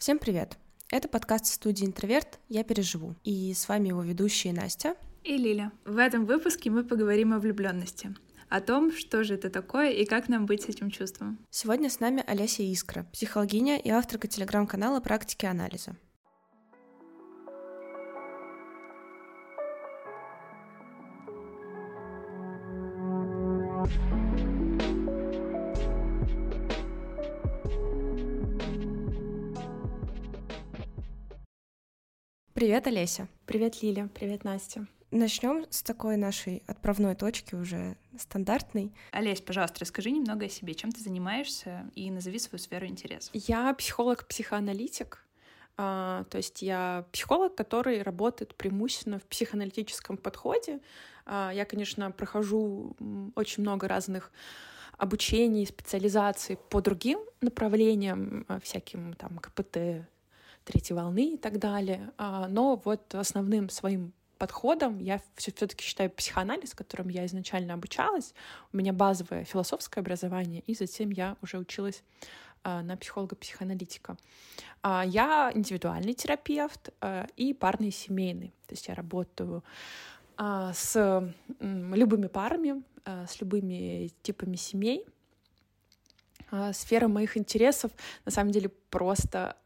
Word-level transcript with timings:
Всем 0.00 0.18
привет! 0.18 0.56
Это 0.90 1.08
подкаст 1.08 1.44
студии 1.44 1.84
«Интроверт. 1.84 2.38
Я 2.48 2.64
переживу». 2.64 3.16
И 3.22 3.52
с 3.52 3.68
вами 3.68 3.88
его 3.88 4.00
ведущие 4.00 4.54
Настя 4.54 4.94
и 5.24 5.36
Лиля. 5.36 5.72
В 5.84 5.98
этом 5.98 6.24
выпуске 6.24 6.70
мы 6.70 6.84
поговорим 6.84 7.34
о 7.34 7.38
влюбленности 7.38 8.14
о 8.48 8.62
том, 8.62 8.92
что 8.92 9.24
же 9.24 9.34
это 9.34 9.50
такое 9.50 9.90
и 9.90 10.06
как 10.06 10.30
нам 10.30 10.46
быть 10.46 10.62
с 10.62 10.68
этим 10.70 10.90
чувством. 10.90 11.38
Сегодня 11.50 11.90
с 11.90 12.00
нами 12.00 12.24
Олеся 12.26 12.62
Искра, 12.62 13.06
психологиня 13.12 13.78
и 13.78 13.90
авторка 13.90 14.26
телеграм-канала 14.26 15.00
«Практики 15.00 15.44
анализа». 15.44 15.94
Привет, 32.70 32.86
Олеся. 32.86 33.26
Привет, 33.46 33.82
Лиля. 33.82 34.08
Привет, 34.14 34.44
Настя. 34.44 34.86
Начнем 35.10 35.66
с 35.70 35.82
такой 35.82 36.16
нашей 36.16 36.62
отправной 36.68 37.16
точки 37.16 37.56
уже 37.56 37.96
стандартной. 38.16 38.92
Олесь, 39.10 39.40
пожалуйста, 39.40 39.80
расскажи 39.80 40.12
немного 40.12 40.46
о 40.46 40.48
себе, 40.48 40.76
чем 40.76 40.92
ты 40.92 41.00
занимаешься 41.00 41.90
и 41.96 42.08
назови 42.12 42.38
свою 42.38 42.60
сферу 42.60 42.86
интересов. 42.86 43.30
Я 43.34 43.74
психолог-психоаналитик. 43.74 45.26
Uh, 45.76 46.24
то 46.26 46.36
есть 46.36 46.62
я 46.62 47.06
психолог, 47.10 47.56
который 47.56 48.02
работает 48.02 48.54
преимущественно 48.54 49.18
в 49.18 49.24
психоаналитическом 49.24 50.16
подходе. 50.16 50.78
Uh, 51.26 51.52
я, 51.52 51.64
конечно, 51.64 52.12
прохожу 52.12 52.96
очень 53.34 53.64
много 53.64 53.88
разных 53.88 54.30
обучений, 54.96 55.66
специализаций 55.66 56.56
по 56.68 56.80
другим 56.80 57.18
направлениям, 57.40 58.46
uh, 58.48 58.60
всяким 58.62 59.14
там 59.14 59.38
КПТ, 59.38 60.06
третьей 60.64 60.96
волны 60.96 61.34
и 61.34 61.36
так 61.36 61.58
далее. 61.58 62.12
Но 62.18 62.80
вот 62.84 63.14
основным 63.14 63.68
своим 63.68 64.12
подходом 64.40 64.98
я 64.98 65.20
все-таки 65.36 65.84
считаю 65.84 66.10
психоанализ, 66.10 66.74
которым 66.74 67.08
я 67.10 67.26
изначально 67.26 67.74
обучалась. 67.74 68.34
У 68.72 68.78
меня 68.78 68.92
базовое 68.92 69.44
философское 69.44 70.00
образование, 70.00 70.62
и 70.66 70.74
затем 70.74 71.10
я 71.10 71.36
уже 71.42 71.58
училась 71.58 72.02
а, 72.62 72.82
на 72.82 72.96
психолога-психоаналитика. 72.96 74.16
А, 74.82 75.04
я 75.06 75.52
индивидуальный 75.54 76.14
терапевт 76.14 76.90
а, 77.00 77.26
и 77.36 77.54
парный 77.54 77.90
семейный. 77.90 78.54
То 78.66 78.74
есть 78.74 78.88
я 78.88 78.94
работаю 78.94 79.62
с 80.72 81.34
любыми 81.60 82.26
парами, 82.28 82.82
с 83.04 83.42
любыми 83.42 84.10
типами 84.22 84.56
семей. 84.56 85.04
Сфера 86.72 87.08
моих 87.08 87.36
интересов, 87.36 87.92
на 88.24 88.32
самом 88.32 88.50
деле, 88.50 88.70
просто, 88.90 89.56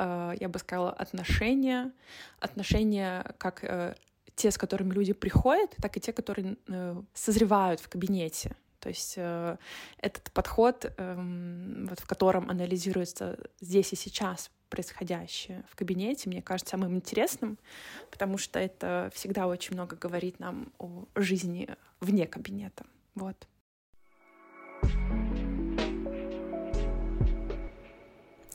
я 0.40 0.48
бы 0.48 0.58
сказала, 0.58 0.90
отношения. 0.90 1.92
Отношения 2.40 3.34
как 3.38 3.64
э, 3.64 3.94
те, 4.34 4.50
с 4.50 4.58
которыми 4.58 4.92
люди 4.92 5.12
приходят, 5.12 5.70
так 5.80 5.96
и 5.96 6.00
те, 6.00 6.12
которые 6.12 6.56
э, 6.68 7.02
созревают 7.14 7.80
в 7.80 7.88
кабинете. 7.88 8.56
То 8.80 8.88
есть 8.88 9.14
э, 9.16 9.56
этот 9.98 10.30
подход, 10.32 10.84
э, 10.84 11.86
вот 11.88 12.00
в 12.00 12.06
котором 12.06 12.50
анализируется 12.50 13.38
здесь 13.60 13.92
и 13.92 13.96
сейчас 13.96 14.50
происходящее 14.68 15.64
в 15.70 15.76
кабинете, 15.76 16.28
мне 16.28 16.42
кажется 16.42 16.72
самым 16.72 16.96
интересным, 16.96 17.58
потому 18.10 18.38
что 18.38 18.58
это 18.58 19.10
всегда 19.14 19.46
очень 19.46 19.74
много 19.74 19.96
говорит 19.96 20.40
нам 20.40 20.72
о 20.78 21.06
жизни 21.14 21.68
вне 22.00 22.26
кабинета. 22.26 22.84
Вот. 23.14 23.46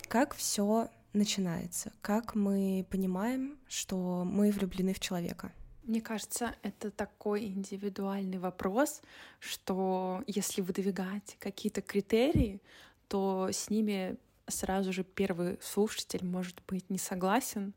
Как 0.10 0.34
все 0.34 0.90
начинается? 1.14 1.94
Как 2.02 2.34
мы 2.34 2.84
понимаем, 2.90 3.60
что 3.68 4.24
мы 4.26 4.50
влюблены 4.50 4.96
в 4.96 5.00
человека? 5.00 5.52
Мне 5.84 6.02
кажется, 6.02 6.56
это 6.64 6.90
такой 6.90 7.46
индивидуальный 7.46 8.40
вопрос, 8.40 9.04
что 9.40 10.24
если 10.25 10.62
выдвигать 10.62 11.38
какие-то 11.40 11.84
критерии, 11.84 12.59
то 13.08 13.50
с 13.52 13.69
ними 13.69 14.18
сразу 14.48 14.92
же 14.92 15.03
первый 15.03 15.59
слушатель 15.62 16.25
может 16.25 16.59
быть 16.68 16.90
не 16.90 16.98
согласен, 16.98 17.75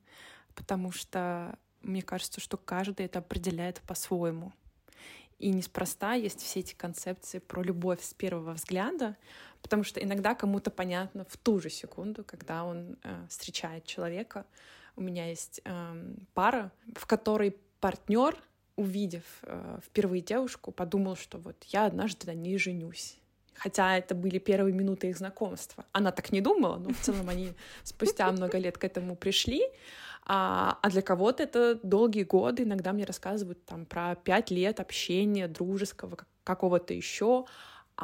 потому 0.54 0.90
что 0.90 1.58
мне 1.82 2.00
кажется, 2.00 2.40
что 2.40 2.56
каждый 2.56 3.04
это 3.04 3.18
определяет 3.18 3.82
по-своему. 3.82 4.54
И 5.38 5.50
неспроста 5.50 6.14
есть 6.14 6.40
все 6.40 6.60
эти 6.60 6.72
концепции 6.72 7.40
про 7.40 7.62
любовь 7.62 8.02
с 8.02 8.14
первого 8.14 8.52
взгляда, 8.54 9.16
потому 9.62 9.84
что 9.84 10.00
иногда 10.00 10.34
кому-то 10.34 10.70
понятно 10.70 11.24
в 11.28 11.36
ту 11.36 11.60
же 11.60 11.70
секунду, 11.70 12.24
когда 12.24 12.64
он 12.64 12.96
э, 13.02 13.26
встречает 13.28 13.84
человека. 13.84 14.44
У 14.96 15.00
меня 15.00 15.28
есть 15.28 15.60
э, 15.64 16.14
пара, 16.34 16.72
в 16.94 17.06
которой 17.06 17.56
партнер, 17.80 18.36
увидев 18.76 19.22
э, 19.42 19.78
впервые 19.84 20.20
девушку, 20.22 20.72
подумал, 20.72 21.16
что 21.16 21.38
вот 21.38 21.56
я 21.68 21.86
однажды 21.86 22.26
на 22.26 22.34
ней 22.34 22.58
женюсь. 22.58 23.18
Хотя 23.54 23.96
это 23.96 24.14
были 24.14 24.38
первые 24.38 24.74
минуты 24.74 25.08
их 25.08 25.18
знакомства. 25.18 25.84
Она 25.92 26.10
так 26.10 26.32
не 26.32 26.40
думала, 26.40 26.78
но 26.78 26.90
в 26.90 27.00
целом 27.00 27.28
они 27.28 27.52
спустя 27.84 28.30
много 28.32 28.58
лет 28.58 28.76
к 28.78 28.84
этому 28.84 29.14
пришли. 29.14 29.62
А, 30.24 30.78
а 30.82 30.90
для 30.90 31.02
кого-то 31.02 31.42
это 31.42 31.78
долгие 31.82 32.24
годы. 32.24 32.62
Иногда 32.62 32.92
мне 32.92 33.04
рассказывают 33.04 33.64
там 33.64 33.86
про 33.86 34.14
пять 34.14 34.50
лет 34.50 34.80
общения 34.80 35.48
дружеского, 35.48 36.16
какого-то 36.44 36.94
еще. 36.94 37.44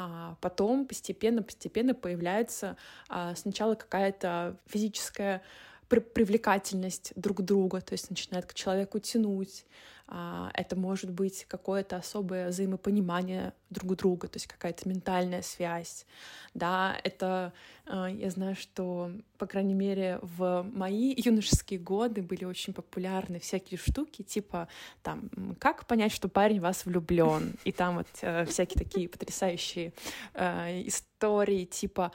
А 0.00 0.36
потом 0.41 0.86
постепенно-постепенно 0.86 1.92
появляется 1.92 2.76
а, 3.09 3.34
сначала 3.34 3.75
какая-то 3.75 4.56
физическая 4.69 5.42
привлекательность 5.88 7.12
друг 7.16 7.42
друга, 7.42 7.81
то 7.81 7.94
есть 7.94 8.08
начинает 8.08 8.47
к 8.47 8.54
человеку 8.54 9.00
тянуть. 9.00 9.66
А, 10.10 10.50
это 10.54 10.74
может 10.74 11.10
быть 11.10 11.44
какое-то 11.48 11.96
особое 11.96 12.48
взаимопонимание 12.48 13.52
друг 13.69 13.94
друга, 13.96 14.26
то 14.26 14.36
есть 14.36 14.46
какая-то 14.46 14.88
ментальная 14.88 15.42
связь. 15.42 16.06
Да, 16.54 16.96
это 17.04 17.52
а, 17.84 18.06
я 18.06 18.30
знаю, 18.30 18.56
что, 18.56 19.12
по 19.36 19.46
крайней 19.46 19.74
мере, 19.74 20.19
в 20.22 20.66
мои 20.72 21.14
юношеские 21.14 21.78
годы 21.78 22.22
были 22.22 22.44
очень 22.44 22.72
популярны 22.72 23.38
всякие 23.38 23.78
штуки, 23.78 24.22
типа 24.22 24.69
там, 25.02 25.28
как 25.58 25.86
понять, 25.86 26.12
что 26.12 26.28
парень 26.28 26.60
вас 26.60 26.86
влюблен, 26.86 27.56
и 27.64 27.72
там 27.72 27.96
вот 27.96 28.08
э, 28.22 28.46
всякие 28.46 28.82
такие 28.82 29.10
потрясающие 29.10 29.92
э, 30.32 30.84
истории, 31.19 31.65
типа 31.65 32.12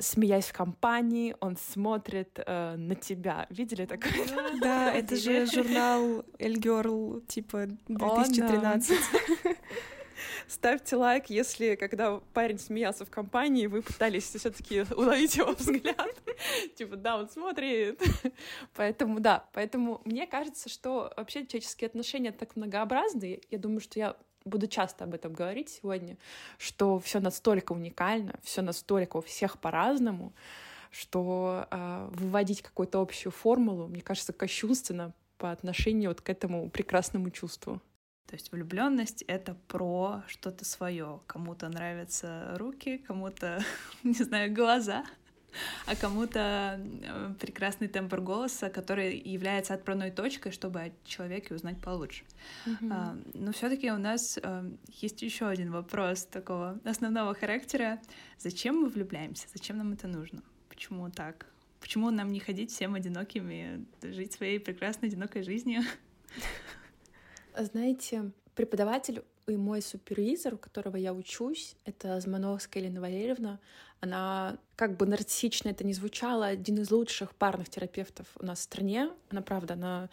смеясь 0.00 0.46
в 0.46 0.52
компании, 0.52 1.36
он 1.40 1.56
смотрит 1.56 2.40
э, 2.44 2.74
на 2.76 2.96
тебя. 2.96 3.46
Видели 3.48 3.86
такое? 3.86 4.26
Да, 4.60 4.92
это 4.94 5.14
же 5.16 5.46
журнал 5.46 6.24
El 6.38 6.54
Girl, 6.56 7.24
типа 7.26 7.68
2013. 7.86 8.98
Ставьте 10.48 10.96
лайк, 10.96 11.30
если 11.30 11.76
когда 11.76 12.20
парень 12.34 12.58
смеялся 12.58 13.04
в 13.04 13.10
компании, 13.10 13.66
вы 13.66 13.82
пытались 13.82 14.24
все-таки 14.24 14.84
уловить 14.96 15.36
его 15.36 15.52
взгляд. 15.52 16.14
Типа, 16.76 16.96
да, 16.96 17.16
он 17.16 17.28
смотрит. 17.28 18.02
Поэтому, 18.74 19.20
да, 19.20 19.48
поэтому 19.52 20.00
мне 20.04 20.26
кажется, 20.26 20.68
что 20.68 21.12
вообще 21.16 21.46
человеческие 21.46 21.88
отношения 21.88 22.32
так 22.32 22.56
многообразны. 22.56 23.40
Я 23.50 23.58
думаю, 23.58 23.80
что 23.80 23.98
я 23.98 24.16
буду 24.44 24.66
часто 24.66 25.04
об 25.04 25.14
этом 25.14 25.32
говорить 25.32 25.68
сегодня, 25.68 26.16
что 26.58 26.98
все 26.98 27.20
настолько 27.20 27.72
уникально, 27.72 28.34
все 28.42 28.62
настолько 28.62 29.18
у 29.18 29.20
всех 29.20 29.58
по-разному, 29.58 30.32
что 30.90 31.66
э, 31.70 32.08
выводить 32.12 32.62
какую-то 32.62 33.00
общую 33.00 33.32
формулу, 33.32 33.88
мне 33.88 34.02
кажется, 34.02 34.32
кощунственно 34.32 35.12
по 35.38 35.50
отношению 35.50 36.10
вот 36.10 36.20
к 36.20 36.28
этому 36.28 36.68
прекрасному 36.70 37.30
чувству. 37.30 37.80
То 38.26 38.36
есть 38.36 38.52
влюбленность 38.52 39.22
это 39.22 39.56
про 39.68 40.22
что-то 40.26 40.64
свое. 40.64 41.20
Кому-то 41.26 41.68
нравятся 41.68 42.54
руки, 42.56 42.98
кому-то, 42.98 43.62
не 44.02 44.14
знаю, 44.14 44.54
глаза, 44.54 45.04
а 45.86 45.96
кому-то 45.96 46.80
э, 46.80 47.34
прекрасный 47.40 47.88
тембр 47.88 48.20
голоса, 48.20 48.70
который 48.70 49.18
является 49.18 49.74
отправной 49.74 50.10
точкой, 50.10 50.52
чтобы 50.52 50.80
о 50.80 50.92
человеке 51.04 51.54
узнать 51.54 51.80
получше. 51.80 52.24
Mm-hmm. 52.66 52.88
А, 52.90 53.16
но 53.34 53.52
все-таки 53.52 53.90
у 53.90 53.98
нас 53.98 54.38
а, 54.42 54.64
есть 54.88 55.22
еще 55.22 55.48
один 55.48 55.70
вопрос 55.70 56.24
такого 56.24 56.80
основного 56.84 57.34
характера: 57.34 58.00
зачем 58.38 58.82
мы 58.82 58.88
влюбляемся? 58.88 59.46
Зачем 59.52 59.78
нам 59.78 59.92
это 59.92 60.08
нужно? 60.08 60.42
Почему 60.68 61.10
так? 61.10 61.46
Почему 61.80 62.10
нам 62.10 62.30
не 62.30 62.40
ходить 62.40 62.70
всем 62.70 62.94
одинокими, 62.94 63.84
жить 64.02 64.32
своей 64.32 64.60
прекрасной 64.60 65.08
одинокой 65.08 65.42
жизнью? 65.42 65.82
Знаете, 67.58 68.30
преподаватель 68.54 69.22
и 69.46 69.56
мой 69.56 69.82
супервизор, 69.82 70.54
у 70.54 70.58
которого 70.58 70.96
я 70.96 71.12
учусь, 71.12 71.74
это 71.84 72.20
Змановская 72.20 72.82
Елена 72.82 73.00
Валерьевна, 73.00 73.58
она, 74.00 74.58
как 74.76 74.96
бы 74.96 75.06
нарциссично 75.06 75.68
это 75.68 75.84
не 75.84 75.92
звучало, 75.92 76.46
один 76.46 76.80
из 76.80 76.90
лучших 76.90 77.34
парных 77.34 77.68
терапевтов 77.68 78.26
у 78.40 78.44
нас 78.44 78.58
в 78.58 78.62
стране. 78.62 79.10
Она, 79.30 79.42
правда, 79.42 79.74
она 79.74 80.08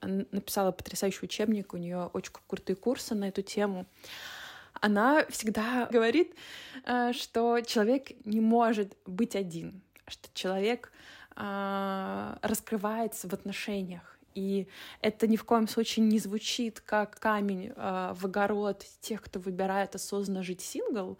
написала 0.00 0.72
потрясающий 0.72 1.24
учебник, 1.24 1.74
у 1.74 1.76
нее 1.76 2.10
очень 2.12 2.32
крутые 2.46 2.76
курсы 2.76 3.14
на 3.14 3.28
эту 3.28 3.42
тему. 3.42 3.86
Она 4.80 5.24
всегда 5.28 5.86
говорит, 5.92 6.34
э, 6.84 7.12
что 7.12 7.60
человек 7.60 8.12
не 8.24 8.40
может 8.40 8.96
быть 9.06 9.36
один, 9.36 9.82
что 10.06 10.28
человек 10.34 10.90
а, 11.36 12.38
раскрывается 12.42 13.28
в 13.28 13.32
отношениях. 13.32 14.13
И 14.34 14.66
это 15.00 15.26
ни 15.26 15.36
в 15.36 15.44
коем 15.44 15.68
случае 15.68 16.04
не 16.06 16.18
звучит 16.18 16.80
как 16.80 17.18
камень 17.18 17.72
а, 17.76 18.14
в 18.14 18.24
огород 18.26 18.84
тех, 19.00 19.22
кто 19.22 19.40
выбирает 19.40 19.94
осознанно 19.94 20.42
жить 20.42 20.60
сингл, 20.60 21.18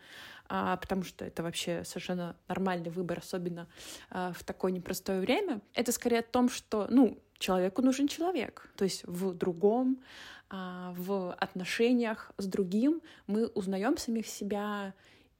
а, 0.48 0.76
потому 0.76 1.04
что 1.04 1.24
это 1.24 1.42
вообще 1.42 1.84
совершенно 1.84 2.36
нормальный 2.48 2.90
выбор, 2.90 3.18
особенно 3.18 3.68
а, 4.10 4.32
в 4.32 4.42
такое 4.44 4.72
непростое 4.72 5.20
время. 5.20 5.60
Это 5.74 5.92
скорее 5.92 6.20
о 6.20 6.22
том, 6.22 6.48
что, 6.48 6.86
ну, 6.90 7.18
человеку 7.38 7.82
нужен 7.82 8.08
человек, 8.08 8.70
то 8.76 8.84
есть 8.84 9.04
в 9.04 9.34
другом, 9.34 10.02
в 10.50 11.32
отношениях 11.32 12.30
с 12.38 12.46
другим 12.46 13.02
мы 13.26 13.46
узнаем 13.48 13.96
самих 13.96 14.28
себя 14.28 14.94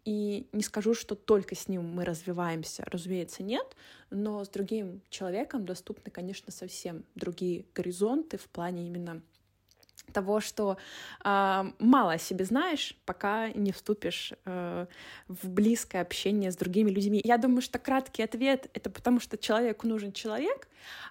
и 0.05 0.47
не 0.53 0.63
скажу, 0.63 0.95
что 0.95 1.15
только 1.15 1.55
с 1.55 1.69
ним 1.69 1.85
мы 1.85 2.05
развиваемся, 2.05 2.85
разумеется, 2.87 3.43
нет, 3.43 3.75
но 4.11 4.45
с 4.45 4.49
другим 4.49 5.01
человеком 5.09 5.65
доступны, 5.65 6.11
конечно, 6.11 6.53
совсем 6.53 7.05
другие 7.15 7.65
горизонты 7.75 8.37
в 8.37 8.49
плане 8.49 8.87
именно 8.87 9.23
того, 10.15 10.41
что 10.41 10.79
э, 11.23 11.65
мало 11.79 12.13
о 12.13 12.19
себе 12.19 12.47
знаешь, 12.47 12.97
пока 13.05 13.51
не 13.51 13.73
вступишь 13.73 14.33
э, 14.47 14.87
в 15.29 15.49
близкое 15.51 16.01
общение 16.01 16.51
с 16.51 16.57
другими 16.57 16.91
людьми. 16.91 17.21
Я 17.25 17.37
думаю, 17.37 17.61
что 17.61 17.79
краткий 17.79 18.23
ответ— 18.23 18.71
это 18.73 18.89
потому, 18.89 19.21
что 19.21 19.37
человеку 19.37 19.87
нужен 19.87 20.13
человек, 20.13 20.69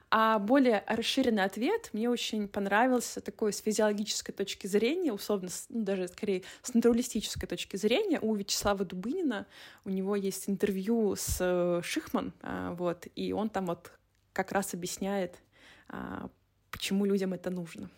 а 0.09 0.39
более 0.39 0.83
расширенный 0.87 1.43
ответ 1.43 1.89
мне 1.93 2.09
очень 2.09 2.47
понравился 2.47 3.19
такой 3.19 3.51
с 3.51 3.59
физиологической 3.59 4.33
точки 4.33 4.67
зрения, 4.67 5.11
условно, 5.11 5.49
ну, 5.69 5.83
даже 5.83 6.07
скорее 6.07 6.43
с 6.61 6.73
натуралистической 6.73 7.49
точки 7.49 7.77
зрения. 7.77 8.19
У 8.21 8.35
Вячеслава 8.35 8.85
Дубынина 8.85 9.45
у 9.85 9.89
него 9.89 10.15
есть 10.15 10.47
интервью 10.47 11.15
с 11.15 11.37
э, 11.39 11.81
Шихман, 11.83 12.33
э, 12.41 12.75
вот, 12.77 13.07
и 13.15 13.33
он 13.33 13.49
там 13.49 13.65
вот 13.65 13.91
как 14.33 14.51
раз 14.51 14.73
объясняет, 14.73 15.41
э, 15.89 16.27
почему 16.71 17.05
людям 17.05 17.33
это 17.33 17.49
нужно. 17.49 17.89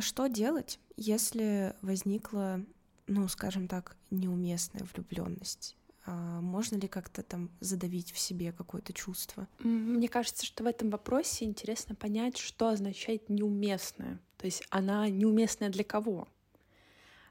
Что 0.00 0.26
делать, 0.28 0.78
если 0.96 1.74
возникла, 1.82 2.60
ну, 3.06 3.28
скажем 3.28 3.68
так, 3.68 3.96
неуместная 4.10 4.86
влюбленность? 4.92 5.76
А 6.06 6.40
можно 6.40 6.76
ли 6.76 6.88
как-то 6.88 7.22
там 7.22 7.50
задавить 7.60 8.12
в 8.12 8.18
себе 8.18 8.52
какое-то 8.52 8.92
чувство? 8.92 9.46
Мне 9.58 10.08
кажется, 10.08 10.46
что 10.46 10.64
в 10.64 10.66
этом 10.66 10.90
вопросе 10.90 11.44
интересно 11.44 11.94
понять, 11.94 12.38
что 12.38 12.68
означает 12.68 13.28
неуместная. 13.28 14.18
То 14.38 14.46
есть 14.46 14.64
она 14.70 15.08
неуместная 15.08 15.68
для 15.68 15.84
кого? 15.84 16.26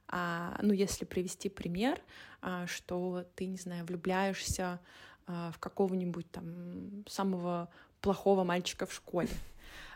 А, 0.08 0.58
ну, 0.62 0.74
если 0.74 1.06
привести 1.06 1.50
пример, 1.50 2.02
а, 2.42 2.68
что 2.68 3.26
ты, 3.36 3.48
не 3.48 3.58
знаю, 3.58 3.86
влюбляешься 3.86 4.80
а, 5.28 5.52
в 5.52 5.60
какого-нибудь 5.60 6.30
там 6.32 7.04
самого 7.08 7.70
плохого 8.02 8.44
мальчика 8.44 8.86
в 8.86 8.94
школе, 8.94 9.30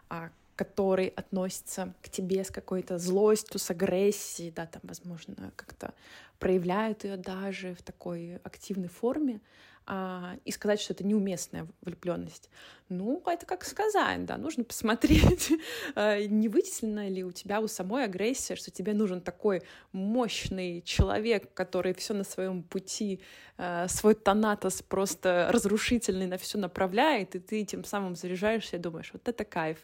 а, 0.09 0.31
который 0.55 1.07
относится 1.07 1.93
к 2.01 2.09
тебе 2.09 2.43
с 2.43 2.51
какой-то 2.51 2.97
злостью, 2.97 3.59
с 3.59 3.69
агрессией, 3.71 4.51
да, 4.51 4.65
там, 4.65 4.81
возможно, 4.83 5.51
как-то 5.55 5.93
проявляют 6.39 7.03
ее 7.03 7.17
даже 7.17 7.73
в 7.73 7.81
такой 7.81 8.37
активной 8.43 8.89
форме, 8.89 9.41
а, 9.85 10.37
и 10.45 10.51
сказать, 10.51 10.79
что 10.79 10.93
это 10.93 11.05
неуместная 11.05 11.67
влюбленность. 11.81 12.49
Ну, 12.89 13.21
это 13.25 13.45
как 13.45 13.65
сказать, 13.65 14.25
да, 14.25 14.37
нужно 14.37 14.63
посмотреть, 14.63 15.51
а, 15.95 16.21
не 16.21 16.47
вытеснена 16.47 17.09
ли 17.09 17.23
у 17.23 17.31
тебя 17.31 17.59
у 17.59 17.67
самой 17.67 18.05
агрессия, 18.05 18.55
что 18.55 18.71
тебе 18.71 18.93
нужен 18.93 19.21
такой 19.21 19.63
мощный 19.91 20.81
человек, 20.81 21.53
который 21.53 21.93
все 21.93 22.13
на 22.13 22.23
своем 22.23 22.63
пути, 22.63 23.21
а, 23.57 23.87
свой 23.87 24.15
тонатос 24.15 24.81
просто 24.81 25.49
разрушительный 25.51 26.27
на 26.27 26.37
все 26.37 26.57
направляет, 26.57 27.35
и 27.35 27.39
ты 27.39 27.65
тем 27.65 27.83
самым 27.83 28.15
заряжаешься 28.15 28.77
и 28.77 28.79
думаешь, 28.79 29.11
вот 29.13 29.27
это 29.27 29.43
кайф, 29.43 29.79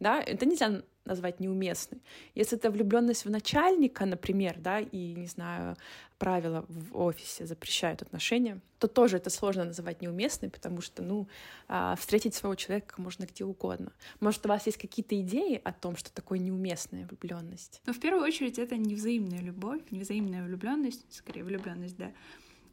да, 0.00 0.20
это 0.20 0.46
нельзя 0.46 0.82
назвать 1.04 1.40
неуместной. 1.40 2.00
Если 2.34 2.56
это 2.56 2.70
влюбленность 2.70 3.24
в 3.24 3.30
начальника, 3.30 4.06
например, 4.06 4.56
да, 4.58 4.80
и, 4.80 5.14
не 5.14 5.26
знаю, 5.26 5.76
правила 6.18 6.64
в 6.68 6.96
офисе 6.96 7.46
запрещают 7.46 8.02
отношения, 8.02 8.60
то 8.78 8.88
тоже 8.88 9.18
это 9.18 9.30
сложно 9.30 9.64
называть 9.64 10.00
неуместной, 10.00 10.50
потому 10.50 10.80
что, 10.80 11.02
ну, 11.02 11.28
а, 11.68 11.96
встретить 11.96 12.34
своего 12.34 12.54
человека 12.54 12.94
можно 13.00 13.24
где 13.24 13.44
угодно. 13.44 13.92
Может, 14.20 14.46
у 14.46 14.48
вас 14.48 14.66
есть 14.66 14.78
какие-то 14.78 15.20
идеи 15.20 15.60
о 15.62 15.72
том, 15.72 15.96
что 15.96 16.12
такое 16.12 16.38
неуместная 16.38 17.06
влюбленность? 17.06 17.82
Но 17.86 17.92
в 17.92 18.00
первую 18.00 18.24
очередь 18.24 18.58
это 18.58 18.76
невзаимная 18.76 19.40
любовь, 19.40 19.82
невзаимная 19.90 20.44
влюбленность, 20.44 21.04
скорее 21.10 21.44
влюбленность, 21.44 21.96
да, 21.96 22.12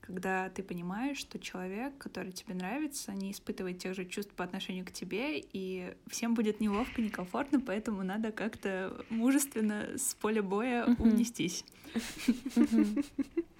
когда 0.01 0.49
ты 0.49 0.63
понимаешь, 0.63 1.17
что 1.17 1.39
человек, 1.39 1.97
который 1.97 2.31
тебе 2.31 2.53
нравится, 2.55 3.13
не 3.13 3.31
испытывает 3.31 3.77
тех 3.77 3.95
же 3.95 4.05
чувств 4.05 4.33
по 4.33 4.43
отношению 4.43 4.85
к 4.85 4.91
тебе, 4.91 5.39
и 5.39 5.93
всем 6.07 6.33
будет 6.33 6.59
неловко, 6.59 7.01
некомфортно, 7.01 7.61
поэтому 7.61 8.03
надо 8.03 8.31
как-то 8.31 9.05
мужественно 9.09 9.97
с 9.97 10.15
поля 10.15 10.43
боя 10.43 10.85
унестись. 10.97 11.63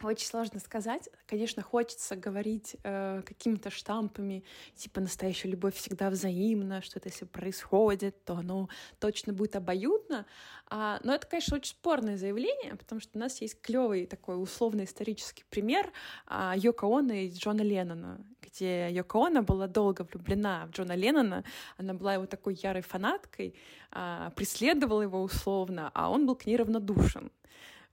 Очень 0.04 0.28
сложно 0.28 0.60
сказать. 0.60 1.10
Конечно, 1.28 1.62
хочется 1.62 2.16
говорить 2.16 2.76
э, 2.84 3.22
какими-то 3.24 3.70
штампами, 3.70 4.44
типа 4.76 5.00
настоящая 5.00 5.50
любовь 5.50 5.76
всегда 5.76 6.10
взаимна, 6.10 6.82
что 6.82 7.00
это 7.00 7.10
если 7.10 7.26
происходит, 7.26 8.24
то 8.26 8.36
оно 8.36 8.68
точно 9.00 9.32
будет 9.34 9.56
обоюдно. 9.56 10.26
А, 10.68 11.00
но 11.04 11.14
это, 11.14 11.28
конечно, 11.28 11.58
очень 11.58 11.72
спорное 11.72 12.18
заявление, 12.18 12.76
потому 12.76 13.00
что 13.00 13.12
у 13.18 13.20
нас 13.20 13.42
есть 13.42 13.62
клевый 13.62 14.08
такой 14.08 14.42
условный 14.42 14.86
исторический 14.86 15.44
пример 15.50 15.92
а, 16.26 16.56
Йоко 16.58 16.88
Оно 16.88 17.14
и 17.14 17.30
Джона 17.30 17.62
Леннона, 17.62 18.26
где 18.42 18.90
Йоко 18.90 19.28
Оно 19.28 19.44
была 19.44 19.68
долго 19.68 20.08
влюблена 20.10 20.66
в 20.66 20.72
Джона 20.72 20.96
Леннона, 20.96 21.44
она 21.78 21.94
была 21.94 22.16
его 22.16 22.26
такой 22.26 22.56
ярой 22.56 22.82
фанаткой, 22.82 23.54
а, 23.92 24.32
преследовала 24.32 25.02
его 25.02 25.22
условно, 25.22 25.92
а 25.94 26.10
он 26.10 26.26
был 26.26 26.36
к 26.36 26.46
ней 26.46 26.56
равнодушен. 26.56 27.32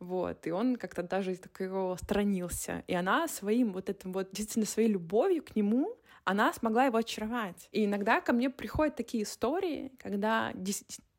Вот, 0.00 0.47
и 0.47 0.50
он 0.50 0.77
как-то 0.77 1.03
даже 1.03 1.37
так 1.37 1.61
его 1.61 1.97
сторонился. 1.97 2.85
И 2.87 2.95
она 2.95 3.27
своим 3.29 3.73
вот 3.73 3.89
этим 3.91 4.12
вот, 4.12 4.31
действительно, 4.33 4.67
своей 4.67 4.89
любовью 4.89 5.43
к 5.43 5.56
нему, 5.56 5.97
она 6.25 6.53
смогла 6.53 6.85
его 6.85 6.99
очаровать. 6.99 7.69
И 7.73 7.85
иногда 7.85 8.21
ко 8.21 8.33
мне 8.33 8.50
приходят 8.50 8.97
такие 8.97 9.25
истории, 9.25 9.93
когда 9.99 10.53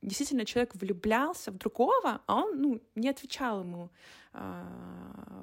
действительно 0.01 0.46
человек 0.46 0.75
влюблялся 0.75 1.51
в 1.51 1.57
другого, 1.57 2.22
а 2.25 2.36
он 2.36 2.62
ну, 2.62 2.81
не 2.96 3.10
отвечал 3.10 3.62
ему 3.62 3.90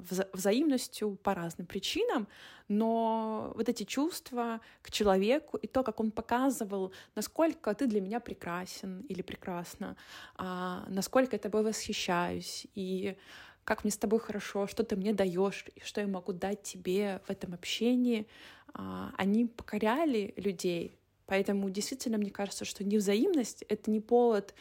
вза 0.09 0.27
взаимностью 0.33 1.15
по 1.15 1.33
разным 1.33 1.67
причинам, 1.67 2.27
но 2.67 3.51
вот 3.55 3.69
эти 3.69 3.83
чувства 3.83 4.61
к 4.81 4.91
человеку 4.91 5.57
и 5.57 5.67
то, 5.67 5.83
как 5.83 5.99
он 5.99 6.11
показывал, 6.11 6.93
насколько 7.15 7.73
ты 7.73 7.87
для 7.87 8.01
меня 8.01 8.19
прекрасен 8.19 9.01
или 9.09 9.21
прекрасна, 9.21 9.95
э, 10.37 10.83
насколько 10.87 11.35
я 11.35 11.39
тобой 11.39 11.63
восхищаюсь, 11.63 12.67
и 12.75 13.17
как 13.63 13.83
мне 13.83 13.91
с 13.91 13.97
тобой 13.97 14.19
хорошо, 14.19 14.67
что 14.67 14.83
ты 14.83 14.95
мне 14.95 15.13
даешь, 15.13 15.65
и 15.75 15.81
что 15.81 16.01
я 16.01 16.07
могу 16.07 16.31
дать 16.31 16.63
тебе 16.63 17.21
в 17.27 17.29
этом 17.29 17.53
общении, 17.53 18.25
э, 18.73 19.09
они 19.17 19.45
покоряли 19.45 20.33
людей, 20.37 20.97
Поэтому 21.27 21.69
действительно 21.69 22.17
мне 22.17 22.31
кажется, 22.31 22.65
что 22.65 22.83
невзаимность— 22.83 23.63
это 23.69 23.91
не 23.91 23.99
повод 23.99 24.55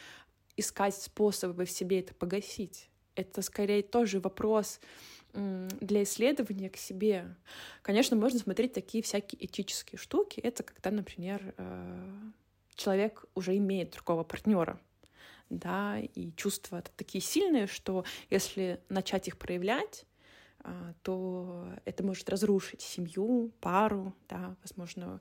искать 0.56 0.94
способы 0.94 1.64
в 1.64 1.70
себе 1.70 2.00
это 2.00 2.14
погасить. 2.14 2.90
Это 3.14 3.40
скорее 3.40 3.82
тоже 3.82 4.20
вопрос 4.20 4.80
для 5.32 6.02
исследования 6.02 6.70
к 6.70 6.76
себе. 6.76 7.34
Конечно, 7.82 8.16
можно 8.16 8.38
смотреть 8.38 8.72
такие 8.72 9.02
всякие 9.02 9.44
этические 9.44 9.98
штуки. 9.98 10.40
Это 10.40 10.62
когда, 10.62 10.90
например, 10.90 11.54
э, 11.56 12.30
человек 12.74 13.24
уже 13.34 13.56
имеет 13.56 13.92
другого 13.92 14.24
партнера, 14.24 14.80
да, 15.50 15.98
и 15.98 16.32
чувства 16.36 16.82
такие 16.96 17.22
сильные, 17.22 17.66
что 17.66 18.04
если 18.30 18.80
начать 18.88 19.28
их 19.28 19.38
проявлять, 19.38 20.06
э, 20.64 20.94
то 21.02 21.68
это 21.84 22.02
может 22.02 22.30
разрушить 22.30 22.80
семью, 22.80 23.52
пару, 23.60 24.14
да, 24.28 24.56
возможно, 24.62 25.16
а, 25.16 25.20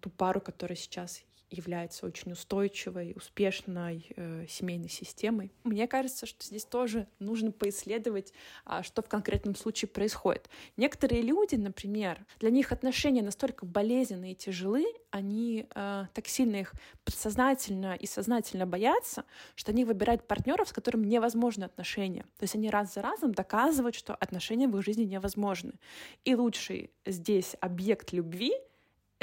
ту 0.00 0.10
пару, 0.10 0.40
которая 0.40 0.76
сейчас 0.76 1.22
является 1.52 2.06
очень 2.06 2.32
устойчивой, 2.32 3.12
успешной 3.14 4.06
э, 4.16 4.46
семейной 4.48 4.88
системой. 4.88 5.52
Мне 5.64 5.86
кажется, 5.86 6.26
что 6.26 6.44
здесь 6.44 6.64
тоже 6.64 7.06
нужно 7.18 7.52
поисследовать, 7.52 8.32
а, 8.64 8.82
что 8.82 9.02
в 9.02 9.08
конкретном 9.08 9.54
случае 9.54 9.88
происходит. 9.88 10.48
Некоторые 10.76 11.22
люди, 11.22 11.56
например, 11.56 12.24
для 12.40 12.50
них 12.50 12.72
отношения 12.72 13.22
настолько 13.22 13.66
болезненные 13.66 14.32
и 14.32 14.36
тяжелы, 14.36 14.86
они 15.10 15.66
э, 15.74 16.06
так 16.12 16.26
сильно 16.26 16.56
их 16.56 16.72
подсознательно 17.04 17.94
и 17.94 18.06
сознательно 18.06 18.66
боятся, 18.66 19.24
что 19.54 19.72
они 19.72 19.84
выбирают 19.84 20.26
партнеров, 20.26 20.68
с 20.68 20.72
которым 20.72 21.04
невозможны 21.04 21.64
отношения. 21.64 22.22
То 22.38 22.44
есть 22.44 22.54
они 22.54 22.70
раз 22.70 22.94
за 22.94 23.02
разом 23.02 23.32
доказывают, 23.32 23.94
что 23.94 24.14
отношения 24.14 24.68
в 24.68 24.76
их 24.78 24.84
жизни 24.84 25.04
невозможны. 25.04 25.74
И 26.24 26.34
лучший 26.34 26.90
здесь 27.04 27.56
объект 27.60 28.12
любви— 28.12 28.52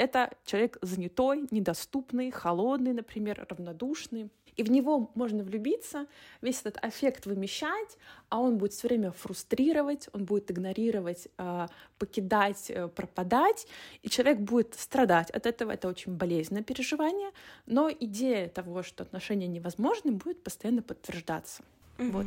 это 0.00 0.30
человек 0.46 0.78
занятой, 0.80 1.46
недоступный, 1.50 2.30
холодный, 2.30 2.94
например, 2.94 3.46
равнодушный. 3.50 4.30
И 4.56 4.62
в 4.62 4.70
него 4.70 5.10
можно 5.14 5.44
влюбиться, 5.44 6.06
весь 6.40 6.60
этот 6.60 6.82
аффект 6.82 7.26
вымещать, 7.26 7.98
а 8.30 8.40
он 8.40 8.56
будет 8.56 8.72
все 8.72 8.88
время 8.88 9.12
фрустрировать, 9.12 10.08
он 10.12 10.24
будет 10.24 10.50
игнорировать, 10.50 11.28
а, 11.36 11.68
покидать, 11.98 12.70
э, 12.70 12.88
пропадать, 12.88 13.66
и 14.02 14.08
человек 14.08 14.38
будет 14.38 14.74
страдать 14.74 15.30
от 15.30 15.46
этого. 15.46 15.70
Это 15.70 15.88
очень 15.88 16.16
болезненное 16.16 16.62
переживание, 16.62 17.30
но 17.66 17.90
идея 17.90 18.48
того, 18.48 18.82
что 18.82 19.02
отношения 19.02 19.48
невозможны, 19.48 20.12
будет 20.12 20.42
постоянно 20.42 20.82
подтверждаться. 20.82 21.62
Mm-hmm. 21.98 22.10
Вот. 22.10 22.26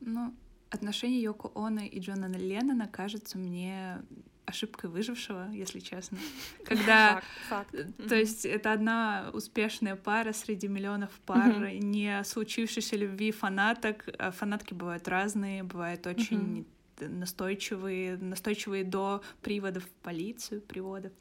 Ну, 0.00 0.34
отношения 0.70 1.20
Йоко 1.20 1.50
Оно 1.54 1.80
и 1.80 1.98
Джона 1.98 2.26
Леннона 2.26 2.88
кажутся 2.88 3.38
мне 3.38 4.02
ошибкой 4.46 4.90
выжившего, 4.90 5.50
если 5.52 5.80
честно. 5.80 6.18
Когда, 6.64 7.22
факт, 7.48 7.70
факт. 7.70 8.08
то 8.08 8.14
есть 8.14 8.44
это 8.44 8.72
одна 8.72 9.30
успешная 9.32 9.96
пара 9.96 10.32
среди 10.32 10.68
миллионов 10.68 11.10
пар, 11.26 11.50
mm-hmm. 11.50 11.78
не 11.78 12.24
случившейся 12.24 12.96
любви 12.96 13.32
фанаток. 13.32 14.08
А 14.18 14.30
фанатки 14.30 14.74
бывают 14.74 15.08
разные, 15.08 15.62
бывают 15.62 16.06
очень 16.06 16.66
mm-hmm. 16.98 17.08
настойчивые, 17.08 18.16
настойчивые 18.16 18.84
до 18.84 19.22
приводов 19.42 19.84
в 19.84 19.92
полицию, 20.02 20.60
приводов. 20.60 21.12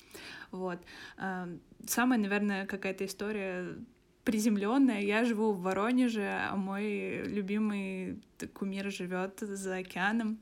Вот. 0.52 0.80
Самая, 1.86 2.20
наверное, 2.20 2.66
какая-то 2.66 3.06
история 3.06 3.76
приземленная. 4.24 5.02
Я 5.02 5.26
живу 5.26 5.52
в 5.52 5.62
Воронеже, 5.62 6.30
а 6.50 6.56
мой 6.56 7.24
любимый 7.24 8.22
кумир 8.54 8.92
живет 8.92 9.40
за 9.40 9.78
океаном 9.78 10.40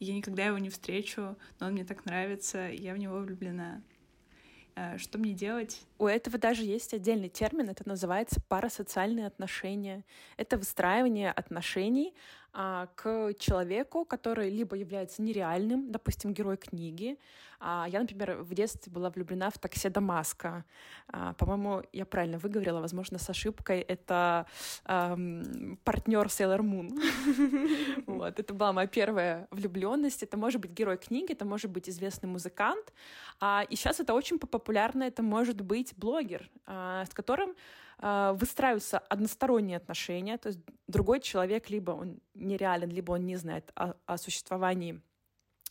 я 0.00 0.14
никогда 0.14 0.46
его 0.46 0.58
не 0.58 0.70
встречу, 0.70 1.36
но 1.60 1.66
он 1.66 1.72
мне 1.72 1.84
так 1.84 2.04
нравится, 2.06 2.68
я 2.70 2.94
в 2.94 2.98
него 2.98 3.18
влюблена. 3.18 3.82
Э, 4.74 4.98
что 4.98 5.18
мне 5.18 5.34
делать? 5.34 5.82
У 5.98 6.06
этого 6.06 6.38
даже 6.38 6.64
есть 6.64 6.94
отдельный 6.94 7.28
термин, 7.28 7.68
это 7.68 7.86
называется 7.86 8.40
парасоциальные 8.48 9.26
отношения. 9.26 10.04
Это 10.36 10.56
выстраивание 10.56 11.30
отношений 11.30 12.14
а, 12.14 12.16
к 12.52 13.34
человеку, 13.38 14.04
который 14.04 14.50
либо 14.50 14.76
является 14.76 15.22
нереальным, 15.22 15.90
допустим, 15.90 16.32
герой 16.34 16.56
книги. 16.56 17.18
А, 17.60 17.86
я, 17.88 18.00
например, 18.00 18.42
в 18.42 18.54
детстве 18.54 18.90
была 18.90 19.10
влюблена 19.10 19.50
в 19.50 19.58
такси 19.58 19.90
Дамаска. 19.90 20.64
А, 21.08 21.34
по-моему, 21.34 21.82
я 21.92 22.06
правильно 22.06 22.38
выговорила, 22.38 22.80
возможно, 22.80 23.18
с 23.18 23.28
ошибкой. 23.28 23.80
Это 23.80 24.46
эм, 24.86 25.78
партнер 25.84 26.26
Sailor 26.26 26.60
Moon. 26.60 26.88
вот, 28.06 28.40
это 28.40 28.54
была 28.54 28.72
моя 28.72 28.86
первая 28.88 29.46
влюбленность. 29.50 30.22
Это 30.22 30.38
может 30.38 30.60
быть 30.60 30.70
герой 30.70 30.96
книги, 30.96 31.32
это 31.32 31.44
может 31.44 31.70
быть 31.70 31.88
известный 31.88 32.28
музыкант. 32.28 32.92
А, 33.40 33.64
и 33.68 33.76
сейчас 33.76 34.00
это 34.00 34.14
очень 34.14 34.38
популярно, 34.38 35.02
это 35.02 35.22
может 35.22 35.60
быть 35.60 35.92
блогер, 35.96 36.48
а, 36.66 37.04
с 37.04 37.10
которым 37.10 37.50
а, 37.50 37.54
выстраиваются 38.00 38.98
односторонние 38.98 39.76
отношения, 39.76 40.38
то 40.38 40.48
есть 40.48 40.60
другой 40.86 41.20
человек 41.20 41.68
либо 41.68 41.90
он 41.90 42.18
нереален, 42.34 42.88
либо 42.88 43.12
он 43.12 43.26
не 43.26 43.36
знает 43.36 43.70
о, 43.74 43.94
о 44.06 44.16
существовании 44.16 45.02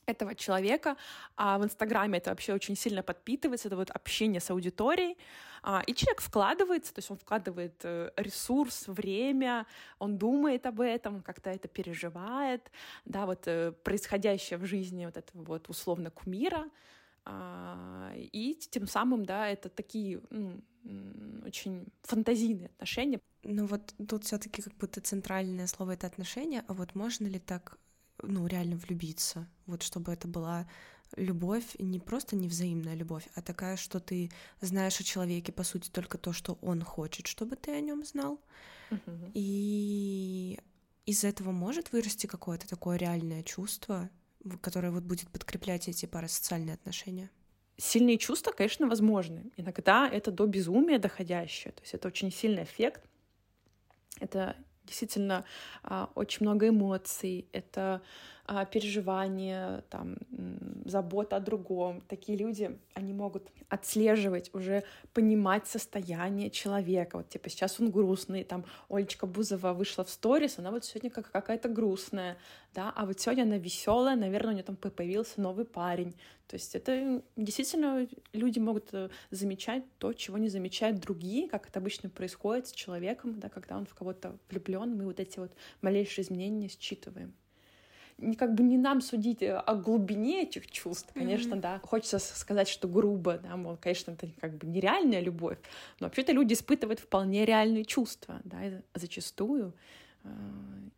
этого 0.10 0.36
человека, 0.36 0.96
а 1.36 1.58
в 1.58 1.64
Инстаграме 1.64 2.18
это 2.18 2.32
вообще 2.32 2.54
очень 2.54 2.76
сильно 2.76 3.04
подпитывается, 3.04 3.68
это 3.68 3.78
вот 3.78 3.92
общение 3.92 4.42
с 4.42 4.50
аудиторией, 4.50 5.18
а, 5.62 5.84
и 5.86 5.94
человек 5.94 6.22
вкладывается, 6.22 6.94
то 6.94 7.00
есть 7.00 7.12
он 7.12 7.18
вкладывает 7.18 7.80
э, 7.84 8.12
ресурс, 8.18 8.88
время, 8.88 9.66
он 10.00 10.18
думает 10.18 10.66
об 10.66 10.82
этом, 10.82 11.22
как-то 11.22 11.50
это 11.50 11.68
переживает, 11.68 12.72
да, 13.06 13.26
вот 13.26 13.44
э, 13.48 13.72
происходящее 13.84 14.58
в 14.58 14.66
жизни 14.66 15.06
вот 15.06 15.18
этого 15.18 15.44
вот 15.44 15.70
условно 15.70 16.10
кумира, 16.10 16.66
а, 16.66 16.70
и 17.28 18.60
тем 18.72 18.88
самым, 18.88 19.26
да, 19.26 19.48
это 19.48 19.70
такие 19.70 20.22
ну, 20.30 20.62
очень 21.46 21.88
фантазийные 22.04 22.68
отношения. 22.68 23.20
Ну 23.44 23.66
вот 23.66 23.94
тут 24.08 24.24
все 24.26 24.38
таки 24.38 24.62
как 24.62 24.76
будто 24.76 25.02
центральное 25.02 25.68
слово— 25.68 25.92
это 25.94 26.08
отношения, 26.08 26.64
а 26.68 26.74
вот 26.74 26.96
можно 26.96 27.28
ли 27.28 27.40
так, 27.40 27.78
ну, 28.22 28.48
реально 28.48 28.76
влюбиться? 28.76 29.48
Вот 29.66 29.84
чтобы 29.84 30.12
это 30.12 30.28
была 30.28 30.68
любовь, 31.16 31.76
не 31.80 32.00
просто 32.00 32.36
невзаимная 32.36 32.96
любовь, 32.96 33.28
а 33.36 33.42
такая, 33.42 33.78
что 33.78 34.00
ты 34.00 34.30
знаешь 34.62 35.00
о 35.00 35.04
человеке, 35.04 35.52
по 35.52 35.64
сути, 35.64 35.90
только 35.90 36.18
то, 36.18 36.34
что 36.34 36.58
он 36.62 36.84
хочет, 36.84 37.28
чтобы 37.28 37.56
ты 37.56 37.72
о 37.72 37.82
нем 37.82 38.04
знал. 38.06 38.40
Uh-huh. 38.92 39.32
И 39.34 40.60
из 41.06 41.24
этого 41.24 41.52
может 41.52 41.92
вырасти 41.92 42.28
какое-то 42.28 42.68
такое 42.68 42.98
реальное 42.98 43.44
чувство, 43.44 44.10
которое 44.62 44.92
вот 44.92 45.04
будет 45.04 45.30
подкреплять 45.30 45.88
эти 45.88 46.06
парасоциальные 46.06 46.76
отношения? 46.76 47.30
Сильные 47.78 48.18
чувства, 48.18 48.52
конечно, 48.52 48.88
возможны. 48.88 49.52
Иногда 49.58 50.10
это 50.10 50.32
до 50.32 50.46
безумия 50.46 51.00
доходящее. 51.00 51.72
То 51.72 51.82
есть 51.82 51.94
это 51.94 52.08
очень 52.08 52.32
сильный 52.32 52.64
эффект. 52.64 53.04
Это 54.20 54.56
действительно 54.84 55.46
а, 55.84 56.10
очень 56.16 56.46
много 56.46 56.68
эмоций, 56.68 57.48
это 57.54 58.02
переживания, 58.72 59.84
там, 59.90 60.18
забота 60.86 61.36
о 61.36 61.40
другом. 61.40 62.02
Такие 62.08 62.38
люди, 62.38 62.78
они 62.94 63.14
могут 63.14 63.48
отслеживать, 63.70 64.50
уже 64.54 64.84
понимать 65.14 65.68
состояние 65.68 66.50
человека. 66.50 67.18
Вот, 67.18 67.30
типа, 67.30 67.50
сейчас 67.50 67.80
он 67.80 67.92
грустный, 67.92 68.44
там, 68.44 68.66
Олечка 68.90 69.28
Бузова 69.28 69.74
вышла 69.74 70.04
в 70.04 70.10
сторис, 70.10 70.58
она 70.58 70.72
вот 70.72 70.86
сегодня 70.86 71.12
как 71.12 71.32
какая-то 71.32 71.70
грустная, 71.70 72.38
да, 72.74 72.92
а 72.96 73.06
вот 73.06 73.20
сегодня 73.20 73.44
она 73.44 73.58
веселая, 73.58 74.16
наверное, 74.16 74.52
у 74.52 74.54
нее 74.54 74.64
там 74.64 74.76
появился 74.76 75.42
новый 75.42 75.66
парень. 75.66 76.16
То 76.48 76.56
есть 76.56 76.76
это 76.76 77.22
действительно 77.36 78.08
люди 78.34 78.58
могут 78.58 78.90
э, 78.94 79.10
замечать 79.30 79.84
то, 80.00 80.14
чего 80.14 80.40
не 80.40 80.50
замечают 80.50 81.00
другие, 81.00 81.48
как 81.48 81.68
это 81.68 81.78
обычно 81.78 82.10
происходит 82.10 82.68
с 82.68 82.72
человеком, 82.72 83.40
да, 83.40 83.50
когда 83.50 83.78
он 83.78 83.86
в 83.86 83.94
кого-то 83.94 84.36
влюблен, 84.50 84.98
мы 84.98 85.06
вот 85.06 85.20
эти 85.20 85.38
вот 85.38 85.52
малейшие 85.82 86.26
изменения 86.26 86.70
считываем 86.70 87.36
как 88.38 88.54
бы 88.56 88.64
не 88.64 88.78
нам 88.78 89.02
судить 89.02 89.42
э, 89.42 89.56
о 89.56 89.76
глубине 89.76 90.44
этих 90.44 90.70
чувств, 90.70 91.10
конечно, 91.14 91.56
mm-hmm. 91.56 91.62
да. 91.62 91.80
Хочется 91.84 92.20
сказать, 92.20 92.68
что 92.68 92.88
грубо, 92.88 93.38
да, 93.38 93.56
мол, 93.56 93.78
конечно, 93.78 94.12
это 94.12 94.30
как 94.40 94.58
бы 94.58 94.68
нереальная 94.68 95.22
любовь, 95.22 95.58
но 96.00 96.08
вообще-то 96.08 96.32
люди 96.32 96.54
испытывают 96.54 97.00
вполне 97.00 97.46
реальные 97.46 97.86
чувства, 97.86 98.42
да, 98.44 98.60
зачастую, 98.94 99.74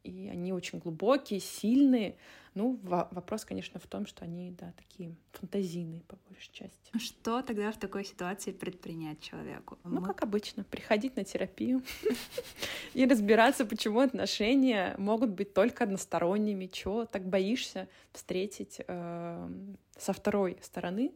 и 0.03 0.29
они 0.29 0.51
очень 0.53 0.79
глубокие, 0.79 1.39
сильные, 1.39 2.15
ну, 2.53 2.77
вопрос, 2.83 3.45
конечно, 3.45 3.79
в 3.79 3.87
том, 3.87 4.05
что 4.05 4.25
они, 4.25 4.51
да, 4.51 4.73
такие 4.75 5.15
фантазийные, 5.31 6.01
по 6.01 6.17
большей 6.27 6.51
части. 6.51 6.97
Что 6.97 7.41
тогда 7.41 7.71
в 7.71 7.77
такой 7.77 8.03
ситуации 8.03 8.51
предпринять 8.51 9.21
человеку? 9.21 9.77
Ну, 9.85 10.01
Мы... 10.01 10.07
как 10.07 10.23
обычно, 10.23 10.65
приходить 10.65 11.15
на 11.15 11.23
терапию 11.23 11.81
и 12.93 13.05
разбираться, 13.05 13.65
почему 13.65 14.01
отношения 14.01 14.95
могут 14.97 15.29
быть 15.29 15.53
только 15.53 15.85
односторонними, 15.85 16.65
чего 16.65 17.05
так 17.05 17.25
боишься 17.25 17.87
встретить 18.11 18.81
эм, 18.85 19.77
со 19.97 20.11
второй 20.11 20.57
стороны, 20.61 21.13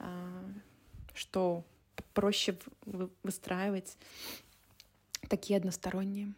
а, 0.00 0.44
что 1.14 1.64
проще 2.14 2.56
выстраивать 3.22 3.96
такие 5.28 5.56
односторонние. 5.56 6.34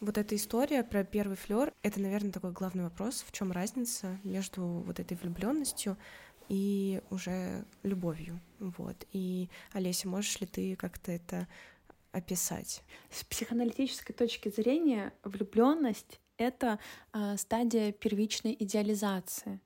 Вот 0.00 0.18
эта 0.18 0.36
история 0.36 0.84
про 0.84 1.04
первый 1.04 1.36
флер, 1.36 1.72
это, 1.82 2.00
наверное, 2.00 2.32
такой 2.32 2.52
главный 2.52 2.84
вопрос, 2.84 3.24
в 3.26 3.32
чем 3.32 3.50
разница 3.50 4.18
между 4.24 4.62
вот 4.62 5.00
этой 5.00 5.16
влюбленностью 5.16 5.96
и 6.48 7.00
уже 7.10 7.64
любовью. 7.82 8.40
Вот. 8.58 9.06
И, 9.12 9.48
Олеся, 9.72 10.06
можешь 10.08 10.38
ли 10.40 10.46
ты 10.46 10.76
как-то 10.76 11.12
это 11.12 11.48
описать? 12.12 12.82
С 13.10 13.24
психоаналитической 13.24 14.14
точки 14.14 14.50
зрения 14.50 15.14
влюбленность 15.24 16.20
это 16.36 16.78
э, 17.14 17.36
стадия 17.38 17.92
первичной 17.92 18.54
идеализации. 18.58 19.60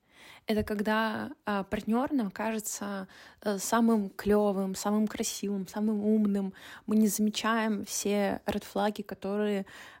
Это 0.47 0.63
когда 0.63 1.31
э, 1.45 1.63
партнер 1.69 2.11
нам 2.11 2.31
кажется 2.31 3.07
э, 3.41 3.57
самым 3.57 4.09
клевым, 4.09 4.75
самым 4.75 5.07
красивым, 5.07 5.67
самым 5.67 6.03
умным. 6.03 6.53
Мы 6.85 6.95
не 6.97 7.07
замечаем 7.07 7.85
все 7.85 8.41
редфлаги, 8.45 9.01
которые 9.01 9.65